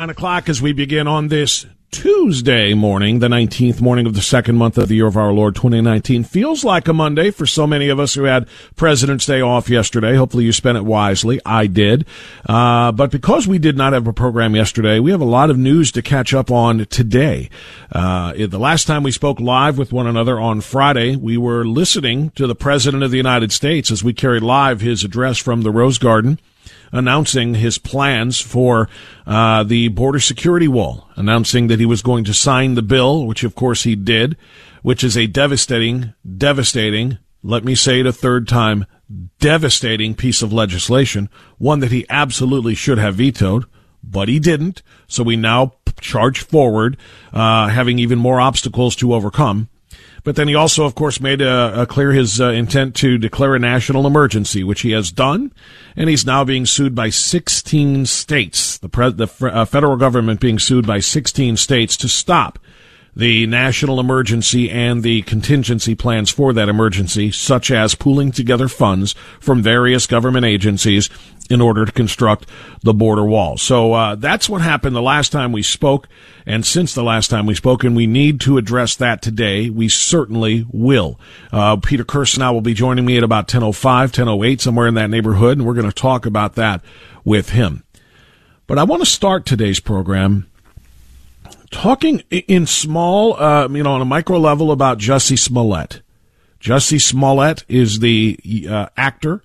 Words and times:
Nine 0.00 0.10
o'clock 0.10 0.48
as 0.48 0.60
we 0.60 0.72
begin 0.72 1.06
on 1.06 1.28
this 1.28 1.66
Tuesday 1.92 2.74
morning, 2.74 3.20
the 3.20 3.28
19th 3.28 3.80
morning 3.80 4.06
of 4.06 4.14
the 4.14 4.20
second 4.20 4.56
month 4.56 4.76
of 4.76 4.88
the 4.88 4.96
year 4.96 5.06
of 5.06 5.16
our 5.16 5.32
Lord 5.32 5.54
2019. 5.54 6.24
Feels 6.24 6.64
like 6.64 6.88
a 6.88 6.92
Monday 6.92 7.30
for 7.30 7.46
so 7.46 7.64
many 7.64 7.88
of 7.88 8.00
us 8.00 8.14
who 8.14 8.24
had 8.24 8.48
President's 8.74 9.24
Day 9.24 9.40
off 9.40 9.68
yesterday. 9.68 10.16
Hopefully 10.16 10.42
you 10.42 10.52
spent 10.52 10.76
it 10.76 10.84
wisely. 10.84 11.40
I 11.46 11.68
did. 11.68 12.06
Uh, 12.44 12.90
but 12.90 13.12
because 13.12 13.46
we 13.46 13.60
did 13.60 13.76
not 13.76 13.92
have 13.92 14.08
a 14.08 14.12
program 14.12 14.56
yesterday, 14.56 14.98
we 14.98 15.12
have 15.12 15.20
a 15.20 15.24
lot 15.24 15.48
of 15.48 15.58
news 15.58 15.92
to 15.92 16.02
catch 16.02 16.34
up 16.34 16.50
on 16.50 16.86
today. 16.86 17.48
Uh, 17.92 18.32
the 18.32 18.58
last 18.58 18.88
time 18.88 19.04
we 19.04 19.12
spoke 19.12 19.38
live 19.38 19.78
with 19.78 19.92
one 19.92 20.08
another 20.08 20.40
on 20.40 20.60
Friday, 20.60 21.14
we 21.14 21.36
were 21.36 21.64
listening 21.64 22.30
to 22.30 22.48
the 22.48 22.56
President 22.56 23.04
of 23.04 23.12
the 23.12 23.16
United 23.16 23.52
States 23.52 23.92
as 23.92 24.02
we 24.02 24.12
carried 24.12 24.42
live 24.42 24.80
his 24.80 25.04
address 25.04 25.38
from 25.38 25.62
the 25.62 25.70
Rose 25.70 25.98
Garden 25.98 26.40
announcing 26.92 27.54
his 27.54 27.78
plans 27.78 28.40
for 28.40 28.88
uh, 29.26 29.62
the 29.64 29.88
border 29.88 30.20
security 30.20 30.68
wall, 30.68 31.08
announcing 31.16 31.66
that 31.68 31.80
he 31.80 31.86
was 31.86 32.02
going 32.02 32.24
to 32.24 32.34
sign 32.34 32.74
the 32.74 32.82
bill, 32.82 33.26
which 33.26 33.44
of 33.44 33.54
course 33.54 33.82
he 33.82 33.94
did, 33.96 34.36
which 34.82 35.02
is 35.02 35.16
a 35.16 35.26
devastating, 35.26 36.14
devastating, 36.36 37.18
let 37.42 37.64
me 37.64 37.74
say 37.74 38.00
it 38.00 38.06
a 38.06 38.12
third 38.12 38.48
time, 38.48 38.86
devastating 39.38 40.14
piece 40.14 40.42
of 40.42 40.52
legislation, 40.52 41.28
one 41.58 41.80
that 41.80 41.92
he 41.92 42.06
absolutely 42.08 42.74
should 42.74 42.98
have 42.98 43.16
vetoed, 43.16 43.64
but 44.02 44.28
he 44.28 44.38
didn't. 44.38 44.82
So 45.06 45.22
we 45.22 45.36
now 45.36 45.74
charge 46.00 46.40
forward, 46.40 46.96
uh, 47.32 47.68
having 47.68 47.98
even 47.98 48.18
more 48.18 48.40
obstacles 48.40 48.96
to 48.96 49.14
overcome. 49.14 49.68
But 50.24 50.36
then 50.36 50.48
he 50.48 50.54
also, 50.54 50.86
of 50.86 50.94
course, 50.94 51.20
made 51.20 51.42
a, 51.42 51.86
clear 51.86 52.12
his 52.12 52.40
uh, 52.40 52.48
intent 52.48 52.96
to 52.96 53.18
declare 53.18 53.54
a 53.54 53.58
national 53.58 54.06
emergency, 54.06 54.64
which 54.64 54.80
he 54.80 54.92
has 54.92 55.12
done, 55.12 55.52
and 55.96 56.08
he's 56.08 56.24
now 56.24 56.44
being 56.44 56.64
sued 56.64 56.94
by 56.94 57.10
16 57.10 58.06
states. 58.06 58.78
The, 58.78 58.88
pre- 58.88 59.12
the 59.12 59.28
uh, 59.42 59.66
federal 59.66 59.96
government 59.96 60.40
being 60.40 60.58
sued 60.58 60.86
by 60.86 61.00
16 61.00 61.58
states 61.58 61.96
to 61.98 62.08
stop 62.08 62.58
the 63.16 63.46
national 63.46 64.00
emergency 64.00 64.70
and 64.70 65.02
the 65.02 65.22
contingency 65.22 65.94
plans 65.94 66.30
for 66.30 66.52
that 66.52 66.68
emergency, 66.68 67.30
such 67.30 67.70
as 67.70 67.94
pooling 67.94 68.32
together 68.32 68.68
funds 68.68 69.14
from 69.40 69.62
various 69.62 70.06
government 70.06 70.44
agencies 70.44 71.08
in 71.50 71.60
order 71.60 71.84
to 71.84 71.92
construct 71.92 72.48
the 72.82 72.94
border 72.94 73.24
wall. 73.24 73.56
So 73.56 73.92
uh, 73.92 74.14
that's 74.14 74.48
what 74.48 74.62
happened 74.62 74.96
the 74.96 75.02
last 75.02 75.30
time 75.30 75.52
we 75.52 75.62
spoke, 75.62 76.08
and 76.46 76.64
since 76.64 76.94
the 76.94 77.02
last 77.02 77.28
time 77.28 77.46
we 77.46 77.54
spoke, 77.54 77.84
and 77.84 77.94
we 77.94 78.06
need 78.06 78.40
to 78.42 78.58
address 78.58 78.96
that 78.96 79.22
today. 79.22 79.70
We 79.70 79.88
certainly 79.88 80.66
will. 80.70 81.20
Uh, 81.52 81.76
Peter 81.76 82.04
Kirsanow 82.04 82.52
will 82.52 82.60
be 82.60 82.74
joining 82.74 83.04
me 83.04 83.16
at 83.16 83.22
about 83.22 83.48
10.05, 83.48 84.10
10.08, 84.10 84.60
somewhere 84.60 84.86
in 84.86 84.94
that 84.94 85.10
neighborhood, 85.10 85.58
and 85.58 85.66
we're 85.66 85.74
going 85.74 85.90
to 85.90 85.92
talk 85.92 86.26
about 86.26 86.54
that 86.54 86.82
with 87.24 87.50
him. 87.50 87.84
But 88.66 88.78
I 88.78 88.84
want 88.84 89.02
to 89.02 89.06
start 89.06 89.44
today's 89.44 89.80
program 89.80 90.46
talking 91.70 92.20
in 92.30 92.66
small, 92.66 93.40
uh, 93.40 93.68
you 93.68 93.82
know, 93.82 93.92
on 93.92 94.00
a 94.00 94.06
micro 94.06 94.38
level 94.38 94.70
about 94.72 94.98
Jussie 94.98 95.38
Smollett. 95.38 96.02
Jussie 96.60 97.00
Smollett 97.00 97.64
is 97.68 97.98
the 97.98 98.66
uh, 98.68 98.86
actor 98.96 99.42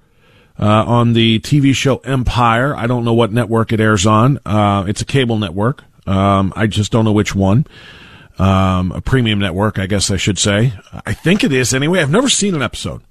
uh, 0.57 0.83
on 0.85 1.13
the 1.13 1.39
TV 1.39 1.73
show 1.73 1.97
Empire. 1.97 2.75
I 2.75 2.87
don't 2.87 3.03
know 3.05 3.13
what 3.13 3.31
network 3.31 3.71
it 3.71 3.79
airs 3.79 4.05
on. 4.05 4.39
Uh, 4.45 4.85
it's 4.87 5.01
a 5.01 5.05
cable 5.05 5.37
network. 5.37 5.83
Um, 6.05 6.53
I 6.55 6.67
just 6.67 6.91
don't 6.91 7.05
know 7.05 7.11
which 7.11 7.35
one. 7.35 7.67
Um, 8.37 8.93
a 8.93 9.01
premium 9.01 9.39
network, 9.39 9.79
I 9.79 9.85
guess 9.85 10.09
I 10.11 10.17
should 10.17 10.39
say. 10.39 10.73
I 11.05 11.13
think 11.13 11.43
it 11.43 11.51
is 11.51 11.73
anyway. 11.73 11.99
I've 11.99 12.09
never 12.09 12.29
seen 12.29 12.55
an 12.55 12.61
episode. 12.61 13.01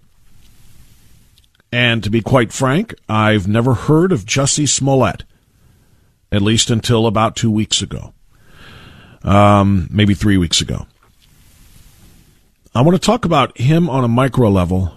And 1.70 2.02
to 2.02 2.10
be 2.10 2.22
quite 2.22 2.50
frank, 2.52 2.94
I've 3.08 3.46
never 3.46 3.74
heard 3.74 4.10
of 4.10 4.24
Jussie 4.24 4.68
Smollett, 4.68 5.24
at 6.32 6.40
least 6.40 6.70
until 6.70 7.06
about 7.06 7.36
two 7.36 7.50
weeks 7.50 7.82
ago, 7.82 8.14
um, 9.22 9.88
maybe 9.90 10.14
three 10.14 10.36
weeks 10.36 10.60
ago. 10.60 10.86
I 12.74 12.82
want 12.82 12.94
to 13.00 13.04
talk 13.04 13.24
about 13.24 13.58
him 13.58 13.88
on 13.90 14.04
a 14.04 14.08
micro 14.08 14.48
level 14.48 14.92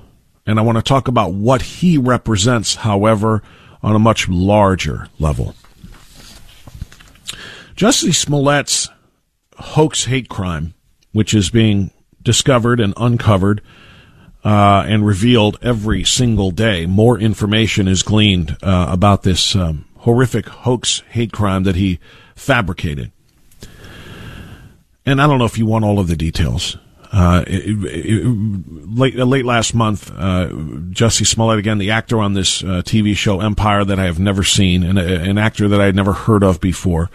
and 0.45 0.59
I 0.59 0.63
want 0.63 0.77
to 0.77 0.83
talk 0.83 1.07
about 1.07 1.33
what 1.33 1.61
he 1.61 1.97
represents, 1.97 2.75
however, 2.75 3.41
on 3.83 3.95
a 3.95 3.99
much 3.99 4.27
larger 4.27 5.07
level. 5.19 5.55
Jussie 7.75 8.13
Smollett's 8.13 8.89
hoax 9.57 10.05
hate 10.05 10.29
crime, 10.29 10.73
which 11.11 11.33
is 11.33 11.49
being 11.49 11.91
discovered 12.21 12.79
and 12.79 12.93
uncovered 12.97 13.61
uh, 14.43 14.83
and 14.88 15.05
revealed 15.05 15.57
every 15.61 16.03
single 16.03 16.51
day, 16.51 16.85
more 16.85 17.19
information 17.19 17.88
is 17.88 18.03
gleaned 18.03 18.57
uh, 18.63 18.88
about 18.89 19.23
this 19.23 19.55
um, 19.55 19.85
horrific 19.99 20.47
hoax 20.47 21.03
hate 21.09 21.31
crime 21.31 21.63
that 21.63 21.75
he 21.75 21.99
fabricated. 22.35 23.11
And 25.06 25.22
I 25.22 25.28
don't 25.28 25.39
know 25.39 25.45
if 25.45 25.57
you 25.57 25.66
want 25.66 25.85
all 25.85 26.00
of 26.00 26.07
the 26.07 26.16
details. 26.16 26.78
Uh, 27.12 27.44
it, 27.45 27.84
it, 27.84 28.25
late 28.25 29.16
late 29.16 29.44
last 29.44 29.73
month, 29.73 30.12
uh, 30.12 30.47
Jussie 30.91 31.28
Smollett 31.28 31.59
again, 31.59 31.78
the 31.78 31.91
actor 31.91 32.19
on 32.19 32.34
this 32.34 32.63
uh, 32.63 32.84
TV 32.85 33.16
show 33.16 33.41
Empire 33.41 33.84
that 33.84 34.00
I 34.00 34.06
have 34.06 34.19
never 34.19 34.44
seen, 34.44 34.84
and 34.84 34.97
an 34.97 35.38
actor 35.38 35.67
that 35.67 35.81
I 35.81 35.85
had 35.85 35.95
never 35.95 36.13
heard 36.13 36.41
of 36.41 36.62
before, 36.62 37.09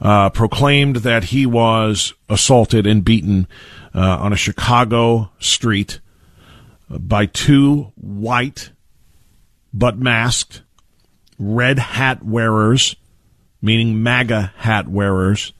uh, 0.00 0.30
proclaimed 0.30 0.96
that 0.96 1.24
he 1.24 1.44
was 1.44 2.14
assaulted 2.30 2.86
and 2.86 3.04
beaten 3.04 3.46
uh, 3.94 4.16
on 4.18 4.32
a 4.32 4.36
Chicago 4.36 5.30
street 5.40 6.00
by 6.88 7.26
two 7.26 7.92
white 7.96 8.70
but 9.74 9.98
masked 9.98 10.62
red 11.38 11.78
hat 11.78 12.22
wearers, 12.22 12.96
meaning 13.60 14.02
MAGA 14.02 14.54
hat 14.56 14.88
wearers 14.88 15.52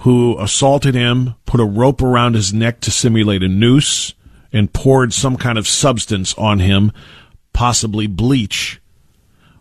who 0.00 0.38
assaulted 0.38 0.94
him, 0.94 1.34
put 1.44 1.60
a 1.60 1.64
rope 1.64 2.00
around 2.02 2.34
his 2.34 2.54
neck 2.54 2.80
to 2.80 2.90
simulate 2.90 3.42
a 3.42 3.48
noose, 3.48 4.14
and 4.52 4.72
poured 4.72 5.12
some 5.12 5.36
kind 5.36 5.58
of 5.58 5.68
substance 5.68 6.34
on 6.34 6.58
him, 6.58 6.90
possibly 7.52 8.06
bleach, 8.06 8.80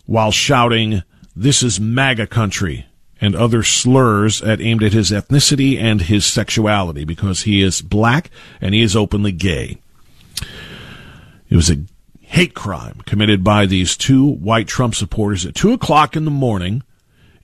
while 0.06 0.32
shouting, 0.32 1.04
This 1.36 1.62
is 1.62 1.80
MAGA 1.80 2.28
country, 2.28 2.86
and 3.20 3.36
other 3.36 3.64
slurs 3.64 4.42
at, 4.42 4.62
aimed 4.62 4.82
at 4.82 4.94
his 4.94 5.12
ethnicity 5.12 5.78
and 5.78 6.04
his 6.04 6.26
sexuality 6.26 7.04
because 7.04 7.42
he 7.42 7.62
is 7.62 7.82
black 7.82 8.30
and 8.62 8.74
he 8.74 8.82
is 8.82 8.96
openly 8.96 9.34
gay. 9.34 9.78
It 11.50 11.56
was 11.56 11.70
a 11.70 11.84
hate 12.22 12.54
crime 12.54 13.02
committed 13.06 13.44
by 13.44 13.66
these 13.66 13.98
two 13.98 14.26
white 14.26 14.68
Trump 14.68 14.96
supporters 14.96 15.46
at 15.46 15.56
2 15.56 15.74
o'clock 15.74 16.16
in 16.16 16.26
the 16.26 16.32
morning 16.32 16.84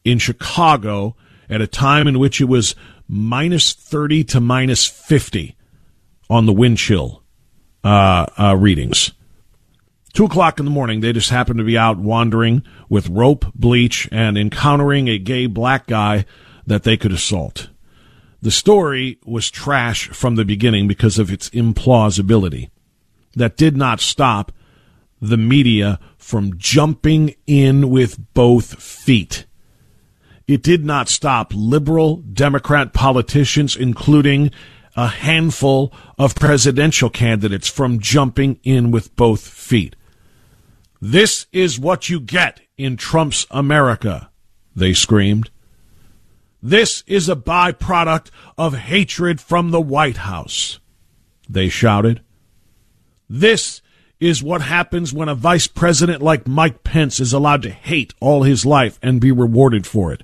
in 0.05 0.17
Chicago 0.19 1.15
at 1.49 1.61
a 1.61 1.67
time 1.67 2.07
in 2.07 2.19
which 2.19 2.41
it 2.41 2.45
was 2.45 2.75
minus 3.07 3.73
30 3.73 4.23
to 4.25 4.39
minus 4.39 4.85
50 4.85 5.55
on 6.29 6.45
the 6.45 6.53
wind 6.53 6.77
chill 6.77 7.23
uh, 7.83 8.25
uh, 8.37 8.55
readings. 8.55 9.11
Two 10.13 10.25
o'clock 10.25 10.59
in 10.59 10.65
the 10.65 10.71
morning, 10.71 11.01
they 11.01 11.11
just 11.11 11.29
happened 11.29 11.57
to 11.57 11.65
be 11.65 11.77
out 11.77 11.97
wandering 11.97 12.63
with 12.87 13.09
rope, 13.09 13.45
bleach, 13.53 14.07
and 14.11 14.37
encountering 14.37 15.07
a 15.09 15.17
gay 15.17 15.45
black 15.45 15.87
guy 15.87 16.25
that 16.65 16.83
they 16.83 16.95
could 16.95 17.11
assault. 17.11 17.69
The 18.41 18.51
story 18.51 19.19
was 19.25 19.51
trash 19.51 20.07
from 20.09 20.35
the 20.35 20.45
beginning 20.45 20.87
because 20.87 21.19
of 21.19 21.31
its 21.31 21.49
implausibility. 21.49 22.69
That 23.35 23.57
did 23.57 23.75
not 23.75 23.99
stop 23.99 24.51
the 25.21 25.37
media 25.37 25.99
from 26.17 26.57
jumping 26.57 27.35
in 27.45 27.89
with 27.89 28.33
both 28.33 28.81
feet. 28.81 29.45
It 30.47 30.61
did 30.61 30.85
not 30.85 31.09
stop 31.09 31.51
liberal 31.55 32.17
Democrat 32.17 32.93
politicians, 32.93 33.75
including 33.75 34.51
a 34.95 35.07
handful 35.07 35.91
of 36.17 36.35
presidential 36.35 37.09
candidates, 37.09 37.67
from 37.67 37.99
jumping 37.99 38.59
in 38.63 38.91
with 38.91 39.15
both 39.15 39.47
feet. 39.47 39.95
This 41.01 41.47
is 41.51 41.79
what 41.79 42.09
you 42.09 42.19
get 42.19 42.61
in 42.77 42.95
Trump's 42.95 43.47
America, 43.49 44.29
they 44.75 44.93
screamed. 44.93 45.49
This 46.61 47.03
is 47.07 47.27
a 47.27 47.35
byproduct 47.35 48.29
of 48.57 48.75
hatred 48.75 49.41
from 49.41 49.71
the 49.71 49.81
White 49.81 50.17
House, 50.17 50.79
they 51.49 51.69
shouted. 51.69 52.21
This 53.29 53.81
is 54.19 54.41
what 54.41 54.61
happens 54.61 55.13
when 55.13 55.29
a 55.29 55.35
vice 55.35 55.67
president 55.67 56.21
like 56.21 56.47
Mike 56.47 56.83
Pence 56.83 57.19
is 57.19 57.33
allowed 57.33 57.63
to 57.63 57.69
hate 57.69 58.13
all 58.19 58.43
his 58.43 58.65
life 58.65 58.97
and 59.01 59.19
be 59.19 59.31
rewarded 59.31 59.85
for 59.85 60.13
it. 60.13 60.23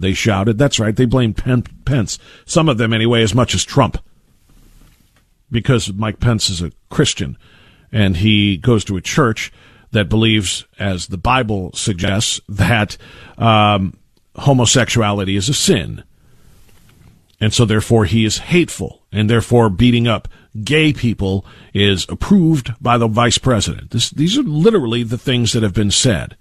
They 0.00 0.14
shouted. 0.14 0.58
That's 0.58 0.80
right, 0.80 0.94
they 0.94 1.04
blamed 1.04 1.36
Pence, 1.84 2.18
some 2.46 2.68
of 2.68 2.78
them 2.78 2.92
anyway, 2.92 3.22
as 3.22 3.34
much 3.34 3.54
as 3.54 3.64
Trump. 3.64 3.98
Because 5.50 5.92
Mike 5.92 6.20
Pence 6.20 6.48
is 6.48 6.62
a 6.62 6.72
Christian 6.90 7.36
and 7.92 8.16
he 8.16 8.56
goes 8.56 8.84
to 8.84 8.96
a 8.96 9.00
church 9.00 9.52
that 9.92 10.08
believes, 10.08 10.64
as 10.78 11.08
the 11.08 11.18
Bible 11.18 11.72
suggests, 11.74 12.40
that 12.48 12.96
um, 13.38 13.96
homosexuality 14.36 15.36
is 15.36 15.48
a 15.48 15.54
sin. 15.54 16.04
And 17.40 17.52
so, 17.52 17.64
therefore, 17.64 18.04
he 18.04 18.24
is 18.24 18.38
hateful, 18.38 19.02
and 19.10 19.28
therefore, 19.28 19.70
beating 19.70 20.06
up 20.06 20.28
gay 20.62 20.92
people 20.92 21.44
is 21.72 22.06
approved 22.08 22.74
by 22.82 22.98
the 22.98 23.08
vice 23.08 23.38
president. 23.38 23.92
This, 23.92 24.10
these 24.10 24.36
are 24.36 24.42
literally 24.42 25.02
the 25.02 25.18
things 25.18 25.52
that 25.52 25.62
have 25.62 25.72
been 25.72 25.90
said. 25.90 26.36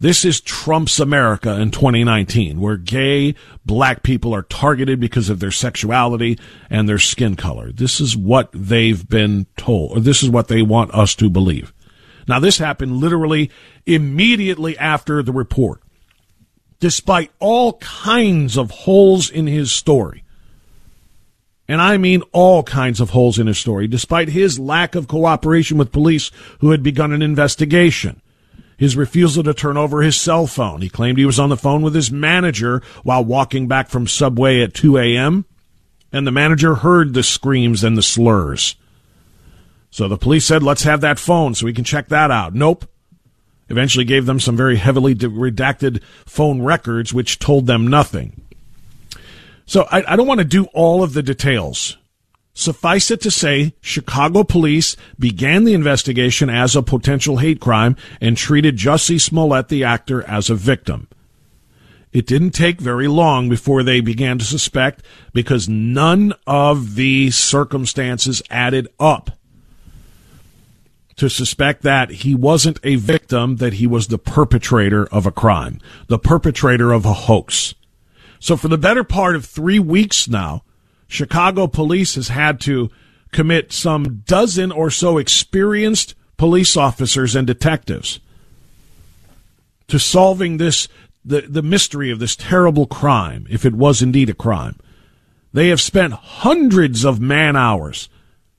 This 0.00 0.24
is 0.24 0.40
Trump's 0.40 1.00
America 1.00 1.60
in 1.60 1.72
2019, 1.72 2.60
where 2.60 2.76
gay 2.76 3.34
black 3.66 4.04
people 4.04 4.32
are 4.32 4.42
targeted 4.42 5.00
because 5.00 5.28
of 5.28 5.40
their 5.40 5.50
sexuality 5.50 6.38
and 6.70 6.88
their 6.88 7.00
skin 7.00 7.34
color. 7.34 7.72
This 7.72 8.00
is 8.00 8.16
what 8.16 8.48
they've 8.52 9.08
been 9.08 9.46
told, 9.56 9.98
or 9.98 10.00
this 10.00 10.22
is 10.22 10.30
what 10.30 10.46
they 10.46 10.62
want 10.62 10.94
us 10.94 11.16
to 11.16 11.28
believe. 11.28 11.72
Now, 12.28 12.38
this 12.38 12.58
happened 12.58 12.98
literally 12.98 13.50
immediately 13.86 14.78
after 14.78 15.20
the 15.20 15.32
report, 15.32 15.82
despite 16.78 17.32
all 17.40 17.78
kinds 17.78 18.56
of 18.56 18.70
holes 18.70 19.28
in 19.28 19.48
his 19.48 19.72
story. 19.72 20.22
And 21.66 21.82
I 21.82 21.96
mean 21.96 22.22
all 22.30 22.62
kinds 22.62 23.00
of 23.00 23.10
holes 23.10 23.36
in 23.36 23.48
his 23.48 23.58
story, 23.58 23.88
despite 23.88 24.28
his 24.28 24.60
lack 24.60 24.94
of 24.94 25.08
cooperation 25.08 25.76
with 25.76 25.90
police 25.90 26.30
who 26.60 26.70
had 26.70 26.84
begun 26.84 27.12
an 27.12 27.20
investigation 27.20 28.22
his 28.78 28.96
refusal 28.96 29.42
to 29.42 29.52
turn 29.52 29.76
over 29.76 30.00
his 30.00 30.16
cell 30.16 30.46
phone. 30.46 30.80
He 30.80 30.88
claimed 30.88 31.18
he 31.18 31.26
was 31.26 31.40
on 31.40 31.50
the 31.50 31.56
phone 31.56 31.82
with 31.82 31.94
his 31.94 32.10
manager 32.10 32.80
while 33.02 33.24
walking 33.24 33.66
back 33.66 33.88
from 33.88 34.06
Subway 34.06 34.62
at 34.62 34.72
2 34.72 34.96
a.m., 34.96 35.44
and 36.10 36.26
the 36.26 36.32
manager 36.32 36.76
heard 36.76 37.12
the 37.12 37.22
screams 37.22 37.84
and 37.84 37.98
the 37.98 38.02
slurs. 38.02 38.76
So 39.90 40.08
the 40.08 40.16
police 40.16 40.46
said, 40.46 40.62
let's 40.62 40.84
have 40.84 41.02
that 41.02 41.18
phone 41.18 41.54
so 41.54 41.66
we 41.66 41.74
can 41.74 41.84
check 41.84 42.08
that 42.08 42.30
out. 42.30 42.54
Nope. 42.54 42.86
Eventually 43.68 44.06
gave 44.06 44.24
them 44.24 44.40
some 44.40 44.56
very 44.56 44.76
heavily 44.76 45.14
redacted 45.14 46.02
phone 46.24 46.62
records, 46.62 47.12
which 47.12 47.38
told 47.38 47.66
them 47.66 47.86
nothing. 47.86 48.40
So 49.66 49.86
I, 49.90 50.12
I 50.12 50.16
don't 50.16 50.26
want 50.26 50.38
to 50.38 50.46
do 50.46 50.64
all 50.72 51.02
of 51.02 51.12
the 51.12 51.22
details 51.22 51.98
Suffice 52.58 53.12
it 53.12 53.20
to 53.20 53.30
say, 53.30 53.72
Chicago 53.80 54.42
police 54.42 54.96
began 55.16 55.62
the 55.62 55.74
investigation 55.74 56.50
as 56.50 56.74
a 56.74 56.82
potential 56.82 57.36
hate 57.36 57.60
crime 57.60 57.94
and 58.20 58.36
treated 58.36 58.76
Jussie 58.76 59.20
Smollett, 59.20 59.68
the 59.68 59.84
actor, 59.84 60.24
as 60.24 60.50
a 60.50 60.56
victim. 60.56 61.06
It 62.12 62.26
didn't 62.26 62.50
take 62.50 62.80
very 62.80 63.06
long 63.06 63.48
before 63.48 63.84
they 63.84 64.00
began 64.00 64.38
to 64.38 64.44
suspect 64.44 65.04
because 65.32 65.68
none 65.68 66.34
of 66.48 66.96
the 66.96 67.30
circumstances 67.30 68.42
added 68.50 68.88
up 68.98 69.30
to 71.14 71.30
suspect 71.30 71.82
that 71.82 72.10
he 72.10 72.34
wasn't 72.34 72.80
a 72.82 72.96
victim, 72.96 73.58
that 73.58 73.74
he 73.74 73.86
was 73.86 74.08
the 74.08 74.18
perpetrator 74.18 75.06
of 75.12 75.26
a 75.26 75.30
crime, 75.30 75.80
the 76.08 76.18
perpetrator 76.18 76.90
of 76.90 77.04
a 77.04 77.12
hoax. 77.12 77.76
So 78.40 78.56
for 78.56 78.66
the 78.66 78.76
better 78.76 79.04
part 79.04 79.36
of 79.36 79.44
three 79.44 79.78
weeks 79.78 80.26
now, 80.26 80.64
Chicago 81.08 81.66
police 81.66 82.14
has 82.14 82.28
had 82.28 82.60
to 82.60 82.90
commit 83.32 83.72
some 83.72 84.22
dozen 84.26 84.70
or 84.70 84.90
so 84.90 85.18
experienced 85.18 86.14
police 86.36 86.76
officers 86.76 87.34
and 87.34 87.46
detectives 87.46 88.20
to 89.88 89.98
solving 89.98 90.58
this 90.58 90.86
the, 91.24 91.42
the 91.42 91.62
mystery 91.62 92.10
of 92.10 92.20
this 92.20 92.36
terrible 92.36 92.86
crime, 92.86 93.46
if 93.50 93.64
it 93.64 93.74
was 93.74 94.00
indeed 94.00 94.30
a 94.30 94.34
crime. 94.34 94.78
They 95.52 95.68
have 95.68 95.80
spent 95.80 96.12
hundreds 96.12 97.04
of 97.04 97.20
man 97.20 97.56
hours 97.56 98.08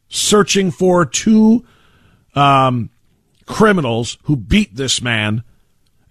searching 0.10 0.72
for 0.72 1.06
two 1.06 1.66
um, 2.36 2.90
criminals 3.45 4.18
who 4.24 4.36
beat 4.36 4.75
this 4.75 5.02
man 5.02 5.44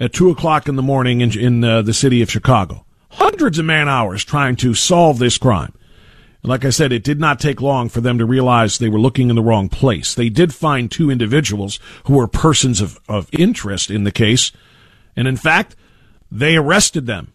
at 0.00 0.12
two 0.12 0.30
o'clock 0.30 0.68
in 0.68 0.76
the 0.76 0.82
morning 0.82 1.20
in, 1.20 1.38
in 1.38 1.64
uh, 1.64 1.82
the 1.82 1.94
city 1.94 2.22
of 2.22 2.30
Chicago. 2.30 2.84
Hundreds 3.10 3.58
of 3.58 3.64
man 3.64 3.88
hours 3.88 4.24
trying 4.24 4.56
to 4.56 4.74
solve 4.74 5.18
this 5.18 5.38
crime. 5.38 5.72
Like 6.42 6.64
I 6.64 6.70
said, 6.70 6.92
it 6.92 7.02
did 7.02 7.18
not 7.18 7.40
take 7.40 7.60
long 7.60 7.88
for 7.88 8.00
them 8.00 8.18
to 8.18 8.24
realize 8.24 8.78
they 8.78 8.88
were 8.88 9.00
looking 9.00 9.28
in 9.28 9.36
the 9.36 9.42
wrong 9.42 9.68
place. 9.68 10.14
They 10.14 10.28
did 10.28 10.54
find 10.54 10.90
two 10.90 11.10
individuals 11.10 11.80
who 12.04 12.14
were 12.14 12.28
persons 12.28 12.80
of, 12.80 12.98
of 13.08 13.28
interest 13.32 13.90
in 13.90 14.04
the 14.04 14.12
case. 14.12 14.52
And 15.16 15.26
in 15.26 15.36
fact, 15.36 15.74
they 16.30 16.56
arrested 16.56 17.06
them 17.06 17.32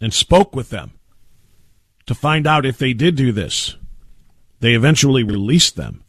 and 0.00 0.14
spoke 0.14 0.54
with 0.54 0.70
them 0.70 0.92
to 2.06 2.14
find 2.14 2.46
out 2.46 2.66
if 2.66 2.78
they 2.78 2.92
did 2.92 3.16
do 3.16 3.32
this. 3.32 3.76
They 4.60 4.74
eventually 4.74 5.24
released 5.24 5.76
them. 5.76 6.04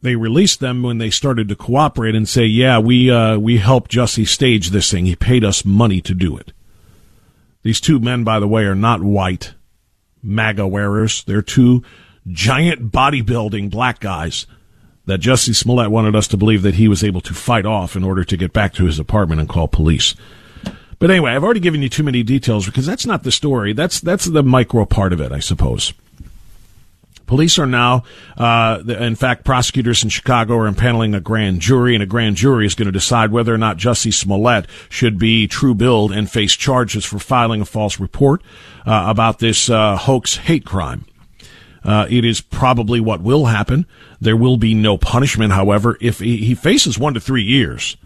They 0.00 0.16
released 0.16 0.60
them 0.60 0.82
when 0.82 0.98
they 0.98 1.10
started 1.10 1.48
to 1.48 1.56
cooperate 1.56 2.14
and 2.14 2.28
say, 2.28 2.44
"Yeah, 2.44 2.78
we 2.78 3.10
uh, 3.10 3.38
we 3.38 3.56
helped 3.56 3.90
Jussie 3.90 4.28
stage 4.28 4.68
this 4.68 4.90
thing. 4.90 5.06
He 5.06 5.16
paid 5.16 5.44
us 5.44 5.64
money 5.64 6.02
to 6.02 6.14
do 6.14 6.36
it." 6.36 6.52
These 7.62 7.80
two 7.80 7.98
men, 7.98 8.22
by 8.22 8.38
the 8.38 8.48
way, 8.48 8.64
are 8.64 8.74
not 8.74 9.02
white. 9.02 9.53
MAGA 10.24 10.66
wearers. 10.66 11.22
They're 11.24 11.42
two 11.42 11.82
giant 12.26 12.90
bodybuilding 12.90 13.70
black 13.70 14.00
guys 14.00 14.46
that 15.06 15.18
Jesse 15.18 15.52
Smollett 15.52 15.90
wanted 15.90 16.16
us 16.16 16.28
to 16.28 16.36
believe 16.36 16.62
that 16.62 16.76
he 16.76 16.88
was 16.88 17.04
able 17.04 17.20
to 17.22 17.34
fight 17.34 17.66
off 17.66 17.94
in 17.94 18.04
order 18.04 18.24
to 18.24 18.36
get 18.36 18.52
back 18.52 18.72
to 18.74 18.86
his 18.86 18.98
apartment 18.98 19.40
and 19.40 19.48
call 19.48 19.68
police. 19.68 20.14
But 20.98 21.10
anyway, 21.10 21.32
I've 21.32 21.44
already 21.44 21.60
given 21.60 21.82
you 21.82 21.88
too 21.88 22.02
many 22.02 22.22
details 22.22 22.66
because 22.66 22.86
that's 22.86 23.04
not 23.04 23.22
the 23.22 23.32
story. 23.32 23.72
That's 23.74 24.00
that's 24.00 24.24
the 24.24 24.42
micro 24.42 24.86
part 24.86 25.12
of 25.12 25.20
it, 25.20 25.32
I 25.32 25.40
suppose. 25.40 25.92
Police 27.34 27.58
are 27.58 27.66
now, 27.66 28.04
uh, 28.36 28.80
in 28.86 29.16
fact, 29.16 29.44
prosecutors 29.44 30.04
in 30.04 30.08
Chicago 30.08 30.56
are 30.56 30.70
impaneling 30.70 31.16
a 31.16 31.20
grand 31.20 31.58
jury, 31.58 31.94
and 31.94 32.00
a 32.00 32.06
grand 32.06 32.36
jury 32.36 32.64
is 32.64 32.76
going 32.76 32.86
to 32.86 32.92
decide 32.92 33.32
whether 33.32 33.52
or 33.52 33.58
not 33.58 33.76
Jussie 33.76 34.14
Smollett 34.14 34.68
should 34.88 35.18
be 35.18 35.48
true 35.48 35.74
billed 35.74 36.12
and 36.12 36.30
face 36.30 36.52
charges 36.52 37.04
for 37.04 37.18
filing 37.18 37.60
a 37.60 37.64
false 37.64 37.98
report 37.98 38.40
uh, 38.86 39.06
about 39.08 39.40
this 39.40 39.68
uh, 39.68 39.96
hoax 39.96 40.36
hate 40.36 40.64
crime. 40.64 41.06
Uh, 41.82 42.06
it 42.08 42.24
is 42.24 42.40
probably 42.40 43.00
what 43.00 43.20
will 43.20 43.46
happen. 43.46 43.84
There 44.20 44.36
will 44.36 44.56
be 44.56 44.72
no 44.72 44.96
punishment, 44.96 45.52
however, 45.52 45.98
if 46.00 46.20
he, 46.20 46.36
he 46.36 46.54
faces 46.54 47.00
one 47.00 47.14
to 47.14 47.20
three 47.20 47.42
years. 47.42 47.96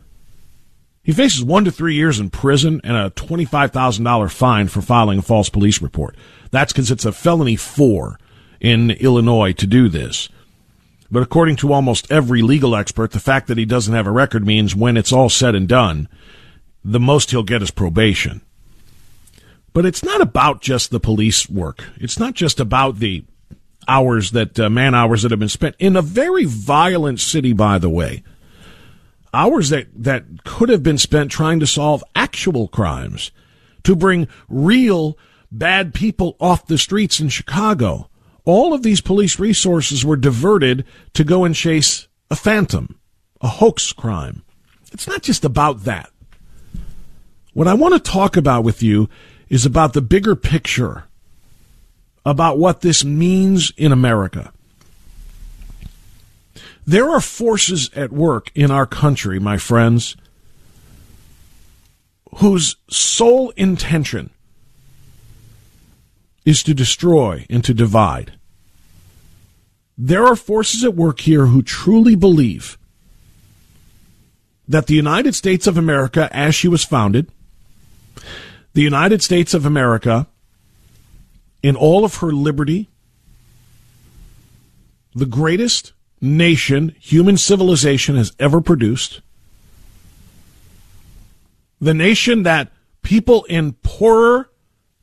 He 1.03 1.13
faces 1.13 1.45
one 1.45 1.67
to 1.67 1.71
three 1.71 1.97
years 1.97 2.19
in 2.19 2.31
prison 2.31 2.81
and 2.83 2.97
a 2.97 3.11
$25,000 3.11 4.31
fine 4.31 4.69
for 4.69 4.81
filing 4.81 5.19
a 5.19 5.23
false 5.23 5.51
police 5.51 5.83
report. 5.83 6.17
That's 6.51 6.73
because 6.73 6.91
it's 6.91 7.05
a 7.05 7.13
felony 7.13 7.57
four 7.57 8.19
in 8.61 8.91
Illinois 8.93 9.53
to 9.53 9.67
do 9.67 9.89
this. 9.89 10.29
But 11.11 11.23
according 11.23 11.57
to 11.57 11.73
almost 11.73 12.11
every 12.13 12.43
legal 12.43 12.77
expert, 12.77 13.13
the 13.13 13.21
fact 13.21 13.47
that 13.47 13.59
he 13.59 13.65
doesn't 13.65 13.95
have 13.95 14.07
a 14.07 14.11
record 14.13 14.47
means 14.47 14.77
when 14.77 14.97
it's 14.97 15.13
all 15.13 15.29
said 15.29 15.55
and 15.55 15.67
done, 15.67 16.09
the 16.85 17.01
most 17.01 17.31
he'll 17.31 17.43
get 17.43 17.63
is 17.63 17.71
probation. 17.71 18.43
But 19.73 19.87
it's 19.87 20.05
not 20.05 20.21
about 20.21 20.61
just 20.61 20.91
the 20.91 21.01
police 21.01 21.49
work. 21.49 21.85
It's 21.97 22.19
not 22.19 22.35
just 22.35 22.61
about 22.61 22.99
the 22.99 23.25
hours 23.87 24.33
that 24.33 24.61
uh, 24.61 24.69
man 24.69 24.95
hours 24.95 25.23
that 25.23 25.31
have 25.31 25.41
been 25.41 25.49
spent 25.49 25.77
in 25.79 25.97
a 25.97 26.03
very 26.03 26.45
violent 26.45 27.21
city, 27.21 27.53
by 27.53 27.79
the 27.79 27.89
way. 27.89 28.23
Hours 29.33 29.71
that, 29.71 29.87
that 29.95 30.45
could 30.45 30.69
have 30.69 30.83
been 30.83 30.99
spent 30.99 31.31
trying 31.31 31.61
to 31.61 31.67
solve 31.67 32.05
actual 32.15 32.69
crimes, 32.69 33.31
to 33.85 33.95
bring 33.95 34.29
real 34.49 35.17
bad 35.51 35.95
people 35.95 36.37
off 36.41 36.67
the 36.67 36.79
streets 36.79 37.21
in 37.21 37.29
Chicago. 37.29 38.11
All 38.49 38.73
of 38.73 38.83
these 38.83 39.03
police 39.03 39.39
resources 39.39 40.07
were 40.07 40.17
diverted 40.17 40.87
to 41.13 41.23
go 41.23 41.45
and 41.45 41.55
chase 41.55 42.09
a 42.31 42.35
phantom, 42.35 42.99
a 43.43 43.47
hoax 43.47 43.93
crime. 43.93 44.43
It's 44.91 45.07
not 45.07 45.21
just 45.21 45.45
about 45.45 45.85
that. 45.85 46.11
What 47.53 47.69
I 47.69 47.75
want 47.75 47.93
to 47.93 48.11
talk 48.11 48.39
about 48.39 48.65
with 48.65 48.83
you 48.83 49.11
is 49.51 49.67
about 49.67 49.93
the 49.93 50.01
bigger 50.01 50.35
picture 50.35 51.05
about 52.25 52.57
what 52.57 52.81
this 52.81 53.05
means 53.05 53.71
in 53.77 53.93
America. 53.93 54.51
There 56.87 57.11
are 57.11 57.21
forces 57.21 57.91
at 57.95 58.13
work 58.13 58.51
in 58.55 58.71
our 58.71 58.87
country, 58.87 59.39
my 59.39 59.59
friends, 59.59 60.17
whose 62.37 62.77
sole 62.89 63.51
intention 63.59 64.31
is 66.47 66.63
to 66.63 66.73
destroy 66.73 67.45
and 67.51 67.63
to 67.63 67.75
divide. 67.75 68.38
There 70.01 70.25
are 70.25 70.37
forces 70.37 70.85
at 70.85 70.95
work 70.95 71.19
here 71.21 71.47
who 71.47 71.61
truly 71.61 72.15
believe 72.15 72.79
that 74.69 74.87
the 74.87 74.95
United 74.95 75.35
States 75.35 75.67
of 75.67 75.77
America, 75.77 76.29
as 76.31 76.55
she 76.55 76.69
was 76.69 76.85
founded, 76.85 77.33
the 78.75 78.83
United 78.83 79.23
States 79.25 79.55
of 79.55 79.67
America, 79.67 80.29
in 81.65 81.75
all 81.75 82.05
of 82.05 82.17
her 82.17 82.31
liberty, 82.31 82.89
the 85.17 85.27
greatest 85.27 85.95
nation 86.21 86.95
human 87.01 87.37
civilization 87.37 88.15
has 88.15 88.33
ever 88.39 88.61
produced, 88.61 89.21
the 91.81 91.95
nation 91.95 92.45
that 92.45 92.71
people 93.03 93.43
in 93.45 93.73
poorer 93.73 94.49